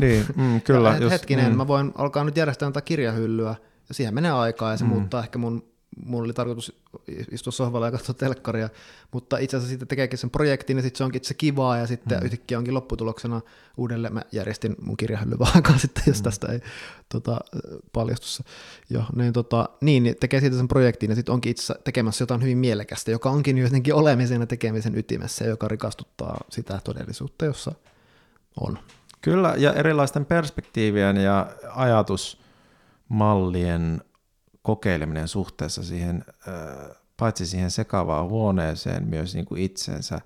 Niin, 0.00 0.26
mm, 0.36 0.60
kyllä. 0.60 0.96
Ja 1.00 1.10
hetkinen, 1.10 1.50
mm. 1.50 1.56
mä 1.56 1.66
voin 1.66 1.92
alkaa 1.98 2.24
nyt 2.24 2.36
järjestää 2.36 2.66
jotain 2.66 2.84
kirjahyllyä, 2.84 3.54
ja 3.88 3.94
siihen 3.94 4.14
menee 4.14 4.32
aikaa, 4.32 4.70
ja 4.70 4.76
se 4.76 4.84
mm. 4.84 4.90
muuttaa 4.90 5.22
ehkä 5.22 5.38
mun 5.38 5.70
mulla 6.04 6.24
oli 6.24 6.32
tarkoitus 6.32 6.72
istua 7.30 7.50
sohvalla 7.50 7.86
ja 7.86 7.92
katsoa 7.92 8.14
telkkaria, 8.14 8.68
mutta 9.12 9.38
itse 9.38 9.56
asiassa 9.56 9.70
sitten 9.70 9.88
tekeekin 9.88 10.18
sen 10.18 10.30
projektin 10.30 10.76
ja 10.76 10.82
sitten 10.82 10.98
se 10.98 11.04
onkin 11.04 11.16
itse 11.16 11.34
kivaa 11.34 11.76
ja 11.76 11.86
sitten 11.86 12.18
mm. 12.18 12.24
yhtäkkiä 12.24 12.58
onkin 12.58 12.74
lopputuloksena 12.74 13.40
uudelleen, 13.76 14.14
mä 14.14 14.22
järjestin 14.32 14.76
mun 14.82 14.96
kirjahylly 14.96 15.36
aikaa 15.54 15.78
sitten, 15.86 16.04
jos 16.06 16.18
mm. 16.18 16.22
tästä 16.22 16.52
ei 16.52 16.60
tota, 17.08 17.40
paljastu 17.92 18.26
Jo, 18.90 19.04
niin, 19.16 19.32
tota, 19.32 19.68
niin, 19.80 20.02
niin, 20.02 20.16
tekee 20.20 20.40
siitä 20.40 20.56
sen 20.56 20.68
projektin 20.68 21.10
ja 21.10 21.16
sitten 21.16 21.32
onkin 21.32 21.50
itse 21.50 21.74
tekemässä 21.84 22.22
jotain 22.22 22.42
hyvin 22.42 22.58
mielekästä, 22.58 23.10
joka 23.10 23.30
onkin 23.30 23.58
jotenkin 23.58 23.94
olemisen 23.94 24.40
ja 24.40 24.46
tekemisen 24.46 24.98
ytimessä, 24.98 25.44
joka 25.44 25.68
rikastuttaa 25.68 26.44
sitä 26.50 26.80
todellisuutta, 26.84 27.44
jossa 27.44 27.72
on. 28.60 28.78
Kyllä, 29.20 29.54
ja 29.58 29.72
erilaisten 29.72 30.26
perspektiivien 30.26 31.16
ja 31.16 31.46
ajatusmallien 31.74 34.00
kokeileminen 34.62 35.28
suhteessa 35.28 35.82
siihen, 35.82 36.24
paitsi 37.16 37.46
siihen 37.46 37.70
sekavaan 37.70 38.28
huoneeseen, 38.28 39.08
myös 39.08 39.34
niin 39.34 39.46
kuin 39.46 39.62
itsensä, 39.62 40.20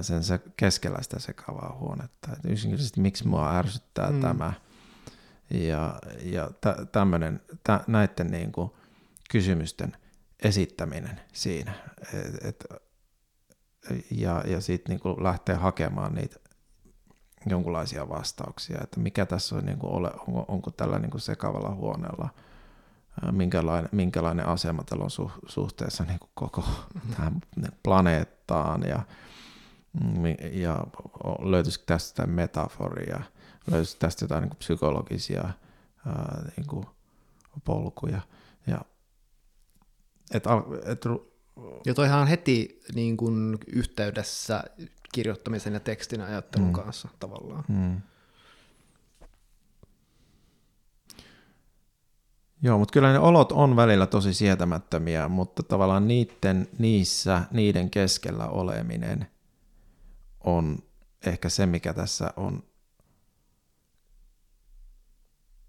sen 0.00 0.24
se 0.24 0.40
keskellä 0.56 0.98
sitä 1.02 1.18
sekavaa 1.18 1.76
huonetta. 1.80 2.32
Et 2.32 2.50
yksinkertaisesti 2.50 3.00
miksi 3.00 3.28
mua 3.28 3.56
ärsyttää 3.56 4.10
mm. 4.10 4.20
tämä 4.20 4.52
ja, 5.50 5.98
ja 6.22 6.50
tä, 6.60 6.76
tämmöinen, 6.92 7.40
tä, 7.64 7.80
näiden 7.86 8.30
niin 8.30 8.52
kuin 8.52 8.70
kysymysten 9.30 9.96
esittäminen 10.42 11.20
siinä. 11.32 11.72
Et, 12.14 12.44
et, 12.44 12.64
ja 14.10 14.44
ja 14.46 14.60
sitten 14.60 15.00
niin 15.04 15.24
lähtee 15.24 15.54
hakemaan 15.54 16.14
niitä 16.14 16.36
jonkunlaisia 17.46 18.08
vastauksia, 18.08 18.78
että 18.82 19.00
mikä 19.00 19.26
tässä 19.26 19.56
on, 19.56 19.64
niin 19.64 19.78
kuin 19.78 19.92
ole, 19.92 20.10
onko, 20.26 20.44
onko 20.48 20.70
tällä 20.70 20.98
niin 20.98 21.10
kuin 21.10 21.20
sekavalla 21.20 21.74
huoneella– 21.74 22.28
minkälainen, 23.32 23.88
minkälainen 23.92 24.46
asema 24.46 24.84
tällä 24.84 25.04
on 25.04 25.10
su, 25.10 25.30
suhteessa 25.46 26.04
niin 26.04 26.18
kuin 26.18 26.30
koko 26.34 26.64
tähän 27.16 27.40
planeettaan 27.82 28.82
ja, 28.82 29.02
mm, 30.04 30.24
ja 30.52 30.84
löytyisikö 31.42 31.84
tästä 31.86 32.26
metaforia, 32.26 33.20
löytyisikö 33.70 33.98
tästä 33.98 34.24
jotain 34.24 34.42
niin 34.42 34.50
kuin 34.50 34.58
psykologisia 34.58 35.50
ää, 36.06 36.50
niin 36.56 36.66
kuin 36.66 36.86
polkuja. 37.64 38.20
Ja, 38.66 38.80
et, 40.34 40.44
et, 40.84 41.04
ja 41.86 41.94
toihan 41.94 42.20
on 42.20 42.26
heti 42.26 42.80
niin 42.94 43.16
kuin 43.16 43.58
yhteydessä 43.66 44.64
kirjoittamisen 45.12 45.74
ja 45.74 45.80
tekstin 45.80 46.20
ajattelun 46.20 46.68
mm. 46.68 46.72
kanssa 46.72 47.08
tavallaan. 47.20 47.64
Mm. 47.68 48.00
Joo, 52.62 52.78
mutta 52.78 52.92
kyllä 52.92 53.12
ne 53.12 53.18
olot 53.18 53.52
on 53.52 53.76
välillä 53.76 54.06
tosi 54.06 54.34
sietämättömiä, 54.34 55.28
mutta 55.28 55.62
tavallaan 55.62 56.08
niiden, 56.08 56.68
niissä, 56.78 57.42
niiden 57.50 57.90
keskellä 57.90 58.48
oleminen 58.48 59.26
on 60.44 60.78
ehkä 61.26 61.48
se, 61.48 61.66
mikä 61.66 61.94
tässä 61.94 62.32
on. 62.36 62.62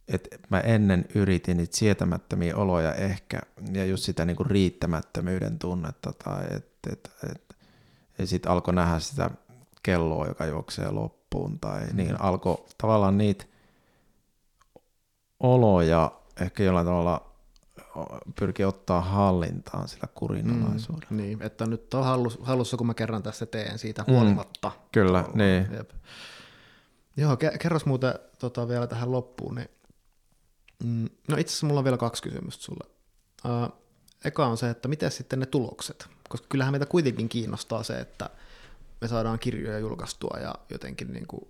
Et 0.08 0.28
mä 0.49 0.60
ennen 0.60 1.06
yritin 1.15 1.58
niitä 1.58 1.78
sietämättömiä 1.78 2.56
oloja 2.56 2.93
ehkä, 2.93 3.41
ja 3.73 3.86
just 3.86 4.04
sitä 4.04 4.25
niinku 4.25 4.43
riittämättömyyden 4.43 5.60
tunnetta, 5.60 6.13
tai 6.23 6.43
että 6.56 6.89
et, 6.93 7.12
et, 7.32 7.56
ja 8.17 8.28
sitten 8.28 8.52
alkoi 8.52 8.73
nähdä 8.73 8.99
sitä 8.99 9.30
kelloa, 9.84 10.28
joka 10.28 10.45
juoksee 10.45 10.91
loppuun, 10.91 11.60
tai 11.60 11.86
mm. 11.86 11.97
niin 11.97 12.21
alkoi 12.21 12.65
tavallaan 12.78 13.17
niitä 13.17 13.45
oloja 15.39 16.19
ehkä 16.41 16.63
jollain 16.63 16.86
tavalla 16.86 17.30
pyrkii 18.39 18.65
ottaa 18.65 19.02
hallintaan 19.02 19.88
sillä 19.88 20.08
kurinalaisuudella. 20.15 21.08
Mm, 21.10 21.17
niin, 21.17 21.41
että 21.41 21.65
nyt 21.65 21.93
on 21.93 22.04
hallussa, 22.04 22.39
hallussa, 22.43 22.78
kun 22.78 22.88
mä 22.88 22.93
kerran 22.93 23.23
tässä 23.23 23.45
teen 23.45 23.80
siitä 23.80 24.04
mm, 24.08 24.13
huolimatta. 24.13 24.69
Mm, 24.69 24.82
kyllä, 24.91 25.25
oh, 25.28 25.36
niin. 25.36 25.67
Jep. 25.71 25.89
Joo, 27.17 27.38
kerros 27.60 27.86
muuten 27.86 28.13
tota, 28.39 28.67
vielä 28.67 28.88
tähän 28.88 29.12
loppuun. 29.12 29.56
Niin, 29.56 29.69
mm, 30.84 31.10
no 31.28 31.38
itse 31.38 31.52
asiassa 31.52 31.67
mulla 31.67 31.80
on 31.80 31.84
vielä 31.84 31.97
kaksi 31.97 32.23
kysymystä 32.23 32.63
sulle. 32.63 32.89
Uh, 33.45 33.80
eka 34.25 34.47
on 34.47 34.58
se, 34.58 34.69
että 34.69 34.88
miten 34.88 35.12
sitten 35.12 35.39
ne 35.39 35.45
tulokset? 35.45 36.08
Koska 36.30 36.47
kyllähän 36.49 36.73
meitä 36.73 36.86
kuitenkin 36.86 37.30
kiinnostaa 37.30 37.84
se, 37.84 37.99
että 37.99 38.30
me 39.02 39.08
saadaan 39.08 39.39
kirjoja 39.39 39.80
julkaistua 39.80 40.39
ja 40.39 40.56
jotenkin 40.69 41.13
niin 41.13 41.28
kuin 41.28 41.47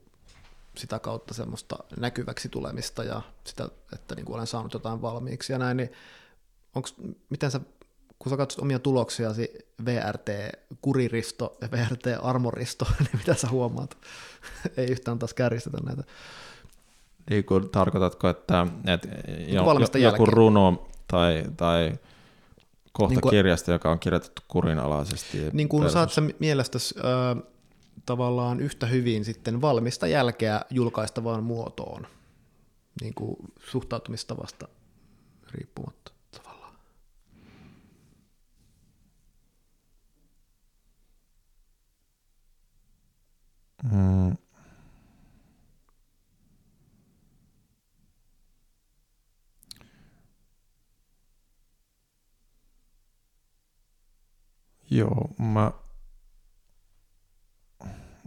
sitä 0.79 0.99
kautta 0.99 1.33
semmoista 1.33 1.77
näkyväksi 1.97 2.49
tulemista 2.49 3.03
ja 3.03 3.21
sitä, 3.43 3.69
että 3.93 4.15
niin 4.15 4.25
kuin 4.25 4.35
olen 4.35 4.47
saanut 4.47 4.73
jotain 4.73 5.01
valmiiksi 5.01 5.53
ja 5.53 5.59
näin, 5.59 5.77
niin 5.77 5.91
onks, 6.75 6.95
miten 7.29 7.51
sä, 7.51 7.59
kun 8.19 8.29
sä 8.29 8.37
katsot 8.37 8.59
omia 8.59 8.79
tuloksiasi 8.79 9.51
VRT 9.85 10.29
kuriristo 10.81 11.57
ja 11.61 11.71
VRT 11.71 12.03
armoristo, 12.21 12.87
niin 12.99 13.17
mitä 13.17 13.33
sä 13.33 13.47
huomaat? 13.49 13.97
Ei 14.77 14.91
yhtään 14.91 15.19
taas 15.19 15.33
kärjistetä 15.33 15.77
näitä. 15.85 16.03
Niin 17.29 17.45
kuin, 17.45 17.69
tarkoitatko, 17.69 18.29
että, 18.29 18.67
että 18.87 19.07
jo, 19.47 19.63
jo, 19.93 19.99
joku 19.99 20.25
runo 20.25 20.87
tai, 21.07 21.43
tai 21.57 21.99
kohta 22.91 23.13
niin 23.13 23.21
kuin, 23.21 23.29
kirjasta, 23.29 23.71
joka 23.71 23.91
on 23.91 23.99
kirjoitettu 23.99 24.41
kurinalaisesti. 24.47 25.37
Niin 25.53 25.69
kuin 25.69 25.89
saat 25.89 26.11
sä 26.11 26.21
mielestäsi 26.39 26.95
äh, 26.97 27.43
tavallaan 28.05 28.59
yhtä 28.59 28.85
hyvin 28.85 29.25
sitten 29.25 29.61
valmista 29.61 30.07
jälkeä 30.07 30.61
julkaistavaan 30.69 31.43
muotoon 31.43 32.07
niin 33.01 33.13
kuin 33.13 33.35
suhtautumistavasta 33.65 34.67
riippumatta 35.51 36.11
tavallaan. 36.31 36.75
Mm. 43.83 44.37
Joo, 54.91 55.29
mä 55.39 55.71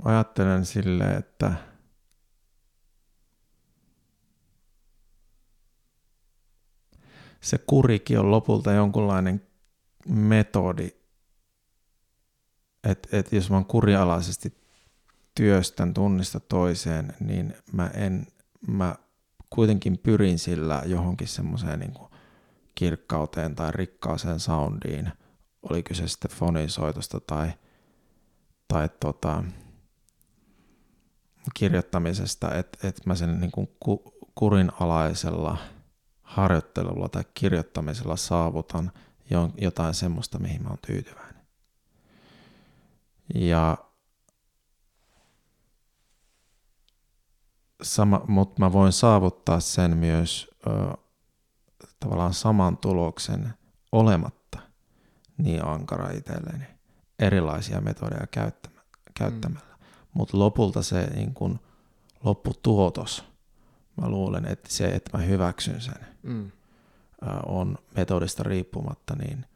ajattelen 0.05 0.65
sille, 0.65 1.05
että 1.05 1.53
se 7.41 7.59
kurikin 7.59 8.19
on 8.19 8.31
lopulta 8.31 8.73
jonkunlainen 8.73 9.47
metodi, 10.09 10.89
että 12.85 13.17
et 13.17 13.33
jos 13.33 13.51
mä 13.51 13.65
kurialaisesti 13.69 14.63
työstän 15.35 15.95
tunnista 15.95 16.41
toiseen, 16.41 17.15
niin 17.21 17.55
mä, 17.73 17.91
en, 17.95 18.27
mä 18.69 18.95
kuitenkin 19.51 19.99
pyrin 19.99 20.39
sillä 20.39 20.83
johonkin 20.87 21.29
semmoiseen 21.29 21.81
niin 21.81 21.95
kirkkauteen 22.75 23.55
tai 23.55 23.73
rikkaaseen 23.73 24.41
soundiin, 24.41 25.13
oli 25.71 25.83
kyse 25.83 26.09
sitten 26.09 26.31
fonisoitosta 26.31 27.21
tai, 27.21 27.53
tai 28.69 28.89
tota, 29.01 29.45
kirjoittamisesta, 31.55 32.55
että, 32.55 32.89
että 32.89 33.03
mä 33.07 33.15
sen 33.15 33.41
niin 33.41 33.51
kuin 33.51 33.69
kurinalaisella 34.35 35.57
harjoittelulla 36.23 37.09
tai 37.09 37.25
kirjoittamisella 37.35 38.17
saavutan 38.17 38.93
jotain 39.59 39.95
semmoista, 39.95 40.39
mihin 40.39 40.63
mä 40.63 40.69
oon 40.69 40.79
tyytyväinen. 40.87 41.43
Ja 43.35 43.79
sama, 47.83 48.25
mutta 48.29 48.61
mä 48.61 48.73
voin 48.73 48.93
saavuttaa 48.93 49.61
sen 49.61 49.97
myös 49.97 50.51
ö, 50.67 50.97
tavallaan 52.01 52.35
saman 52.35 52.77
tuloksen 52.77 53.55
olematta 53.93 54.59
niin 55.39 55.67
ankara 55.67 56.11
itselleni 56.11 56.65
erilaisia 57.19 57.81
metodeja 57.81 58.27
käyttämällä. 59.15 59.67
Mm 59.67 59.72
mutta 60.15 60.39
lopulta 60.39 60.83
se 60.83 61.07
niin 61.07 61.35
kun, 61.35 61.61
lopputuotos, 62.25 63.25
mä 64.01 64.09
luulen, 64.09 64.47
että 64.47 64.69
se, 64.71 64.89
että 64.89 65.19
mä 65.19 65.25
hyväksyn 65.25 65.81
sen, 65.81 66.07
mm. 66.23 66.51
on 67.47 67.79
metodista 67.97 68.43
riippumatta, 68.43 69.17
niin 69.17 69.47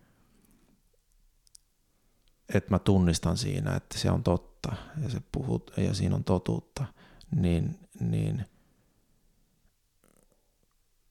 että 2.54 2.70
mä 2.70 2.78
tunnistan 2.78 3.36
siinä, 3.36 3.76
että 3.76 3.98
se 3.98 4.10
on 4.10 4.22
totta 4.22 4.76
ja, 5.02 5.10
se 5.10 5.22
puhut, 5.32 5.70
ja 5.76 5.94
siinä 5.94 6.14
on 6.16 6.24
totuutta, 6.24 6.84
niin, 7.30 7.78
niin 8.00 8.44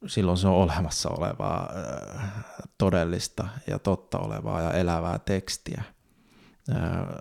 silloin 0.07 0.37
se 0.37 0.47
on 0.47 0.53
olemassa 0.53 1.09
olevaa 1.09 1.69
todellista 2.77 3.47
ja 3.67 3.79
totta 3.79 4.19
olevaa 4.19 4.61
ja 4.61 4.71
elävää 4.71 5.19
tekstiä, 5.19 5.83
äh, 6.69 6.77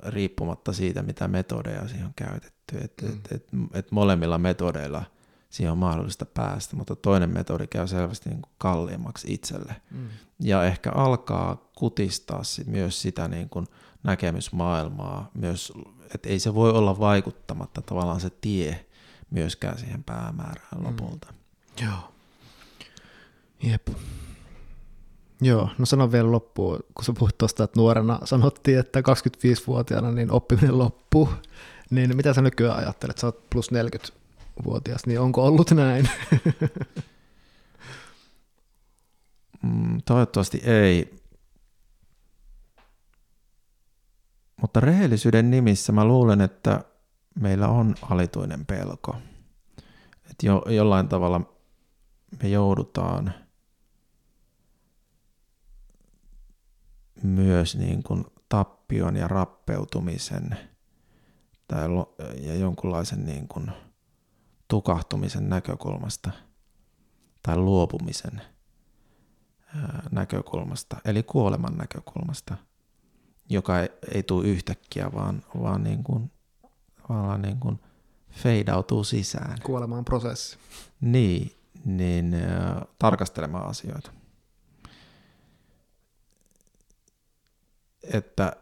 riippumatta 0.07 0.73
siitä, 0.73 1.03
mitä 1.03 1.29
metodeja 1.29 1.89
siihen 1.89 2.07
on 2.07 2.15
käytetty. 2.17 2.79
Et, 2.79 2.93
mm. 3.03 3.09
et, 3.09 3.33
et, 3.33 3.47
et 3.75 3.93
molemmilla 3.93 4.39
metodeilla 4.39 5.05
siihen 5.51 5.73
on 5.73 5.79
mahdollista 5.79 6.25
päästä, 6.25 6.77
mutta 6.77 6.97
toinen 6.97 7.31
metodi 7.31 7.67
käy 7.67 7.89
selvästi 7.89 8.29
niin 8.31 8.43
kuin 8.43 8.53
kalliimmaksi 8.59 9.35
itselle. 9.35 9.77
Mm. 9.91 10.09
Ja 10.41 10.65
ehkä 10.65 10.91
alkaa 10.91 11.71
kutistaa 11.77 12.43
myös 12.67 13.03
sitä 13.03 13.29
niin 13.29 13.49
kuin 13.49 13.67
näkemysmaailmaa, 14.03 15.31
myös, 15.35 15.73
että 16.15 16.29
ei 16.29 16.39
se 16.39 16.55
voi 16.55 16.71
olla 16.71 16.99
vaikuttamatta 16.99 17.83
tavallaan 17.83 18.21
se 18.21 18.31
tie 18.41 18.87
myöskään 19.31 19.79
siihen 19.79 20.05
päämäärään 20.05 20.79
mm. 20.79 20.85
lopulta. 20.85 21.27
Mm. 21.33 21.87
Joo. 21.87 22.13
Jep. 23.63 23.89
Joo, 25.41 25.69
no 25.79 25.87
sanon 25.87 26.13
vielä 26.13 26.33
loppuun, 26.33 26.79
kun 26.95 27.05
sä 27.05 27.13
puhut 27.19 27.39
tuosta, 27.39 27.65
että 27.65 27.81
nuorena 27.81 28.19
sanottiin, 28.25 28.79
että 28.79 29.01
25-vuotiaana 29.01 30.13
niin 30.13 30.31
oppiminen 30.31 30.79
loppuu, 30.79 31.29
niin 31.91 32.17
mitä 32.17 32.35
sä 32.35 32.43
nykyään 32.43 32.79
ajattelet? 32.79 33.19
Sä 33.19 33.27
oot 33.27 33.51
plus 33.51 33.71
40-vuotias, 33.73 35.07
niin 35.07 35.21
onko 35.21 35.45
ollut 35.47 35.71
näin? 35.71 36.09
mm, 39.63 40.03
toivottavasti 40.05 40.63
ei. 40.65 41.25
Mutta 44.61 44.81
rehellisyyden 44.81 45.51
nimissä 45.51 45.93
mä 45.93 46.05
luulen, 46.05 46.41
että 46.41 46.85
meillä 47.41 47.69
on 47.69 47.95
alituinen 48.03 48.67
pelko. 48.67 49.17
Että 50.31 50.47
jo, 50.47 50.63
jollain 50.69 51.09
tavalla 51.09 51.41
me 52.43 52.49
joudutaan 52.49 53.35
myös 57.27 57.77
niin 57.77 58.03
kuin 58.03 58.25
tappion 58.49 59.17
ja 59.17 59.29
rappeutumisen 59.29 60.59
tai 61.69 61.89
ja 62.41 62.55
jonkunlaisen 62.55 63.25
niin 63.25 63.49
kuin 63.49 63.71
tukahtumisen 64.69 65.49
näkökulmasta 65.49 66.31
tai 67.43 67.57
luopumisen 67.57 68.43
näkökulmasta, 70.11 70.97
eli 71.05 71.23
kuoleman 71.23 71.77
näkökulmasta– 71.77 72.57
joka 73.49 73.81
ei, 73.81 73.89
ei 74.15 74.23
tule 74.23 74.47
yhtäkkiä, 74.47 75.13
vaan, 75.15 75.43
vaan 75.63 75.83
niin 75.83 76.05
kuin, 76.05 76.31
vaan 77.09 77.43
niin 77.43 77.61
kuin 77.61 77.81
feidautuu 78.31 79.05
sisään. 79.05 79.59
Kuolemaan 79.63 80.05
prosessi. 80.05 80.59
Niin, 81.01 81.53
niin 81.85 82.35
äh, 82.35 82.83
tarkastelemaan 82.99 83.67
asioita. 83.67 84.13
Että 88.13 88.53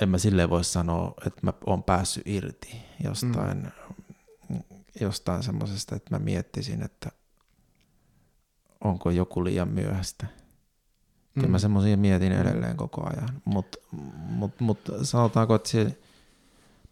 en 0.00 0.08
mä 0.08 0.18
silleen 0.18 0.50
voi 0.50 0.64
sanoa, 0.64 1.14
että 1.26 1.40
mä 1.42 1.52
oon 1.66 1.82
päässyt 1.82 2.26
irti 2.26 2.76
jostain, 3.04 3.72
mm. 4.48 4.60
jostain 5.00 5.42
semmoisesta, 5.42 5.96
että 5.96 6.14
mä 6.14 6.18
miettisin, 6.18 6.82
että 6.82 7.10
onko 8.84 9.10
joku 9.10 9.44
liian 9.44 9.68
myöhäistä. 9.68 10.26
Kyllä 11.34 11.46
mm. 11.46 11.52
mä 11.52 11.58
semmoisia 11.58 11.96
mietin 11.96 12.32
edelleen 12.32 12.76
koko 12.76 13.06
ajan, 13.06 13.42
mutta 13.44 13.78
mut, 14.16 14.60
mut, 14.60 14.78
sanotaanko, 15.02 15.54
että 15.54 15.68
se, 15.68 15.98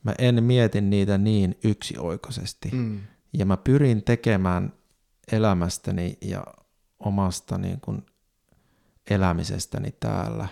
mä 0.02 0.14
en 0.18 0.44
mieti 0.44 0.80
niitä 0.80 1.18
niin 1.18 1.58
yksioikoisesti. 1.64 2.70
Mm. 2.72 3.00
Ja 3.32 3.46
mä 3.46 3.56
pyrin 3.56 4.02
tekemään 4.02 4.72
elämästäni 5.32 6.18
ja 6.20 6.44
omasta 7.00 7.58
niin 7.58 7.80
kuin 7.80 8.06
elämisestäni 9.10 9.92
täällä 10.00 10.48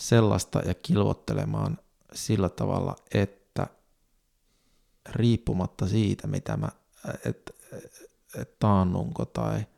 sellaista 0.00 0.58
ja 0.58 0.74
kilvottelemaan 0.74 1.78
sillä 2.12 2.48
tavalla, 2.48 2.96
että 3.14 3.66
riippumatta 5.08 5.88
siitä, 5.88 6.26
mitä 6.26 6.56
mä, 6.56 6.68
että 7.24 7.52
et 8.34 8.58
taannunko 8.58 9.24
tai– 9.24 9.66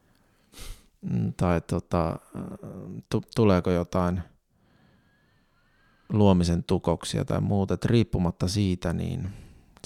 Mm, 1.02 1.32
tai 1.36 1.60
tota, 1.60 2.18
t- 3.08 3.30
tuleeko 3.36 3.70
jotain 3.70 4.22
luomisen 6.12 6.64
tukoksia 6.64 7.24
tai 7.24 7.40
muuta, 7.40 7.74
että 7.74 7.88
riippumatta 7.88 8.48
siitä, 8.48 8.92
niin 8.92 9.28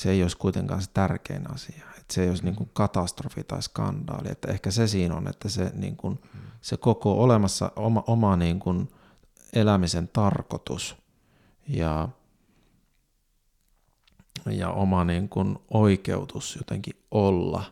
se 0.01 0.11
ei 0.11 0.23
olisi 0.23 0.37
kuitenkaan 0.37 0.83
se 0.83 0.91
tärkein 0.95 1.55
asia. 1.55 1.85
Että 1.99 2.15
se 2.15 2.23
ei 2.23 2.29
olisi 2.29 2.45
niin 2.45 2.57
kuin 2.57 2.71
katastrofi 2.73 3.45
tai 3.45 3.63
skandaali. 3.63 4.29
Että 4.31 4.49
ehkä 4.49 4.71
se 4.71 4.87
siinä 4.87 5.15
on, 5.15 5.29
että 5.29 5.49
se, 5.49 5.73
niin 5.75 5.97
kuin, 5.97 6.19
se 6.61 6.77
koko 6.77 7.23
olemassa 7.23 7.73
oma, 7.77 8.05
oma 8.07 8.37
niin 8.37 8.59
kuin 8.59 8.89
elämisen 9.53 10.09
tarkoitus 10.09 10.97
ja, 11.69 12.09
ja 14.51 14.71
oma 14.71 15.05
niin 15.05 15.29
kuin 15.29 15.59
oikeutus 15.71 16.57
jotenkin 16.57 16.95
olla 17.11 17.65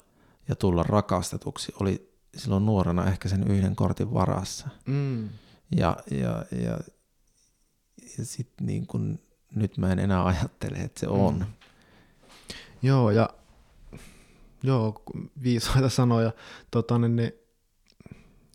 ja 0.48 0.56
tulla 0.56 0.82
rakastetuksi 0.82 1.72
oli 1.80 2.14
silloin 2.37 2.66
nuorena 2.66 3.06
ehkä 3.06 3.28
sen 3.28 3.50
yhden 3.50 3.76
kortin 3.76 4.14
varassa. 4.14 4.68
Mm. 4.87 5.28
Ja, 5.76 5.96
ja, 6.10 6.44
ja, 6.50 6.78
ja 8.18 8.24
sitten 8.24 8.66
niin 8.66 8.87
kun, 8.87 9.18
nyt 9.54 9.78
mä 9.78 9.92
en 9.92 9.98
enää 9.98 10.24
ajattele, 10.24 10.78
että 10.78 11.00
se 11.00 11.08
on. 11.08 11.38
Mm. 11.38 11.46
Joo, 12.82 13.10
ja 13.10 13.30
joo, 14.62 15.02
viisaita 15.42 15.88
sanoja. 15.88 16.32
Tota, 16.70 16.98
niin, 16.98 17.16
niin, 17.16 17.32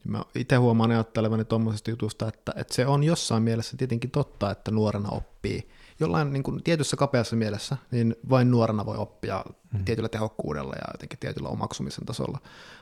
mä 0.10 0.24
itse 0.36 0.56
huomaan 0.56 0.91
ajattelevani 0.91 1.45
tuommoisesta 1.45 1.89
jutusta, 1.89 2.28
että, 2.28 2.54
että 2.56 2.74
se 2.74 2.86
on 2.86 3.04
jossain 3.04 3.43
mielessä 3.43 3.78
tietenkin 3.78 4.12
totta, 4.12 4.52
että 4.52 4.72
nuorena 4.72 5.10
oppii 5.10 5.69
jollain 6.00 6.34
niin 6.34 6.43
kuin 6.43 6.63
tietyssä 6.63 6.98
kapeassa 6.98 7.36
mielessä, 7.36 7.78
niin 7.91 8.15
vain 8.30 8.52
nuorena 8.52 8.86
voi 8.86 8.98
oppia 8.98 9.45
mm. 9.74 9.86
tietyllä 9.86 10.10
tehokkuudella 10.10 10.74
ja 10.76 10.91
jotenkin 10.93 11.19
tietyllä 11.19 11.50
omaksumisen 11.50 12.06
tasolla. 12.06 12.39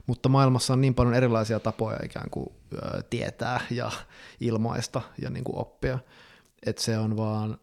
Mutta 0.08 0.30
maailmassa 0.30 0.74
on 0.74 0.82
niin 0.82 0.96
paljon 0.96 1.16
erilaisia 1.16 1.60
tapoja 1.60 2.00
ikään 2.04 2.30
kuin 2.30 2.50
ö, 2.74 3.04
tietää 3.10 3.62
ja 3.72 3.92
ilmaista 4.40 5.02
ja 5.22 5.30
niin 5.30 5.44
kuin 5.44 5.58
oppia, 5.58 6.00
että 6.66 6.82
se 6.82 6.98
on 6.98 7.18
vaan 7.18 7.58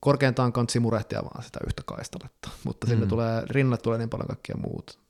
korkeintaan 0.00 0.52
kansi 0.52 0.80
murehtia 0.80 1.22
vaan 1.22 1.42
sitä 1.42 1.58
yhtä 1.66 1.82
kaistaletta, 1.86 2.48
mutta 2.64 2.86
sinne 2.86 3.04
mm. 3.04 3.08
tulee, 3.08 3.42
rinnalle 3.46 3.82
tulee 3.82 3.98
niin 3.98 4.10
paljon 4.10 4.28
kaikkia 4.28 4.56
muut. 4.56 5.01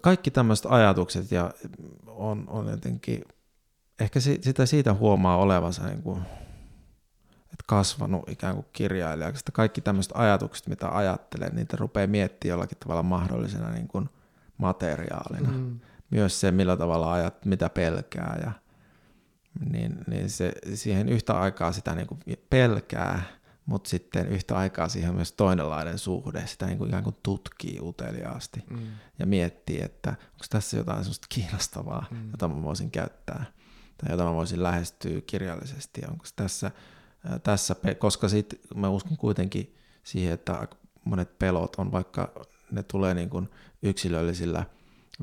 Kaikki 0.00 0.30
tämmöiset 0.30 0.66
ajatukset 0.68 1.30
ja 1.30 1.50
on, 2.06 2.44
on 2.48 2.68
jotenkin, 2.68 3.24
ehkä 4.00 4.20
sitä 4.20 4.66
siitä 4.66 4.94
huomaa 4.94 5.36
olevansa 5.36 5.86
niin 5.86 6.02
kuin 6.02 6.22
että 7.54 7.64
kasvanut 7.66 8.28
ikään 8.28 8.54
kuin 8.54 8.66
kirjailijaksi. 8.72 9.40
Että 9.40 9.52
kaikki 9.52 9.80
tämmöiset 9.80 10.12
ajatukset, 10.16 10.66
mitä 10.66 10.88
ajattelee, 10.96 11.50
niitä 11.50 11.76
rupeaa 11.76 12.06
miettimään 12.06 12.50
jollakin 12.50 12.78
tavalla 12.78 13.02
mahdollisena 13.02 13.70
niin 13.70 13.88
kuin 13.88 14.08
materiaalina. 14.58 15.50
Mm. 15.50 15.80
Myös 16.10 16.40
se, 16.40 16.50
millä 16.50 16.76
tavalla 16.76 17.12
ajat, 17.12 17.44
mitä 17.44 17.68
pelkää 17.68 18.40
ja 18.44 18.52
niin, 19.70 19.98
niin 20.06 20.30
se, 20.30 20.52
siihen 20.74 21.08
yhtä 21.08 21.38
aikaa 21.38 21.72
sitä 21.72 21.94
niin 21.94 22.06
kuin 22.06 22.20
pelkää, 22.50 23.22
mutta 23.66 23.90
sitten 23.90 24.28
yhtä 24.28 24.56
aikaa 24.56 24.88
siihen 24.88 25.10
on 25.10 25.16
myös 25.16 25.32
toinenlainen 25.32 25.98
suhde. 25.98 26.46
Sitä 26.46 26.66
niin 26.66 26.78
kuin 26.78 26.88
ikään 26.88 27.04
kuin 27.04 27.16
tutkii 27.22 27.78
uteliaasti 27.80 28.64
mm. 28.70 28.86
ja 29.18 29.26
miettii, 29.26 29.82
että 29.82 30.10
onko 30.10 30.44
tässä 30.50 30.76
jotain 30.76 30.98
sellaista 30.98 31.26
kiinnostavaa, 31.28 32.06
mm. 32.10 32.30
jota 32.30 32.48
mä 32.48 32.62
voisin 32.62 32.90
käyttää 32.90 33.44
tai 33.98 34.10
jota 34.10 34.24
mä 34.24 34.34
voisin 34.34 34.62
lähestyä 34.62 35.20
kirjallisesti. 35.26 36.02
Onko 36.10 36.24
tässä 36.36 36.70
tässä, 37.42 37.76
koska 37.98 38.28
sit 38.28 38.60
mä 38.74 38.88
uskon 38.88 39.16
kuitenkin 39.16 39.74
siihen, 40.04 40.32
että 40.32 40.68
monet 41.04 41.38
pelot 41.38 41.76
on, 41.76 41.92
vaikka 41.92 42.32
ne 42.70 42.82
tulee 42.82 43.14
niin 43.14 43.30
kuin 43.30 43.50
yksilöllisillä 43.82 44.64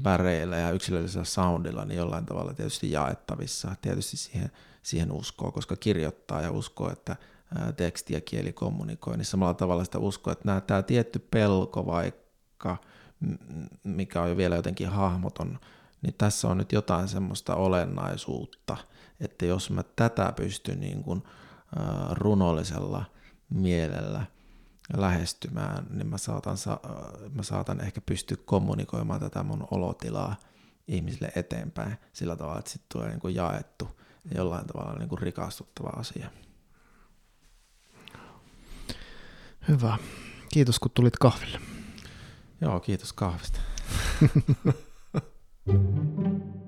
väreillä 0.04 0.58
ja 0.58 0.72
yksilöllisellä 0.72 1.26
soundilla, 1.26 1.86
niin 1.86 1.98
jollain 1.98 2.26
tavalla 2.26 2.54
tietysti 2.54 2.92
jaettavissa. 2.92 3.76
Tietysti 3.82 4.18
siihen, 4.18 4.52
siihen 4.82 5.12
uskoo, 5.12 5.52
koska 5.52 5.76
kirjoittaa 5.76 6.42
ja 6.42 6.52
uskoo, 6.52 6.92
että 6.92 7.16
teksti 7.78 8.14
ja 8.14 8.22
kieli 8.22 8.54
kommunikoi, 8.54 9.18
niin 9.18 9.26
samalla 9.26 9.54
tavalla 9.54 9.84
sitä 9.84 10.00
uskoo, 10.00 10.34
että 10.34 10.62
tämä 10.68 10.84
tietty 10.84 11.20
pelko 11.20 11.86
vaikka, 11.86 12.78
mikä 13.84 14.22
on 14.22 14.30
jo 14.30 14.38
vielä 14.38 14.56
jotenkin 14.56 14.90
hahmoton, 14.90 15.60
niin 16.02 16.16
tässä 16.18 16.48
on 16.48 16.58
nyt 16.58 16.72
jotain 16.72 17.08
semmoista 17.08 17.56
olennaisuutta, 17.56 18.78
että 19.20 19.46
jos 19.46 19.70
mä 19.70 19.84
tätä 19.96 20.34
pystyn 20.36 20.80
niin 20.80 21.04
kuin 21.04 21.24
runollisella 22.12 23.06
mielellä 23.50 24.26
lähestymään, 24.98 25.88
niin 25.90 26.08
mä 26.08 26.18
saatan, 26.18 26.58
mä 27.34 27.44
saatan 27.44 27.82
ehkä 27.82 28.02
pystyä 28.02 28.38
kommunikoimaan 28.46 29.20
tätä 29.20 29.44
mun 29.44 29.68
olotilaa 29.72 30.36
ihmisille 30.88 31.32
eteenpäin 31.36 31.98
sillä 32.14 32.36
tavalla, 32.36 32.60
että 32.60 32.72
sitten 32.72 32.90
tulee 32.94 33.10
niin 33.10 33.20
kuin 33.20 33.36
jaettu 33.36 33.88
jollain 34.36 34.68
tavalla 34.68 35.00
niin 35.00 35.10
kuin 35.10 35.22
rikastuttava 35.22 35.90
asia. 35.90 36.30
Hyvä. 39.72 39.98
Kiitos 40.54 40.80
kun 40.80 40.92
tulit 40.94 41.18
kahville. 41.18 41.60
Joo, 42.62 42.80
kiitos 42.80 43.14
kahvista. 43.14 43.60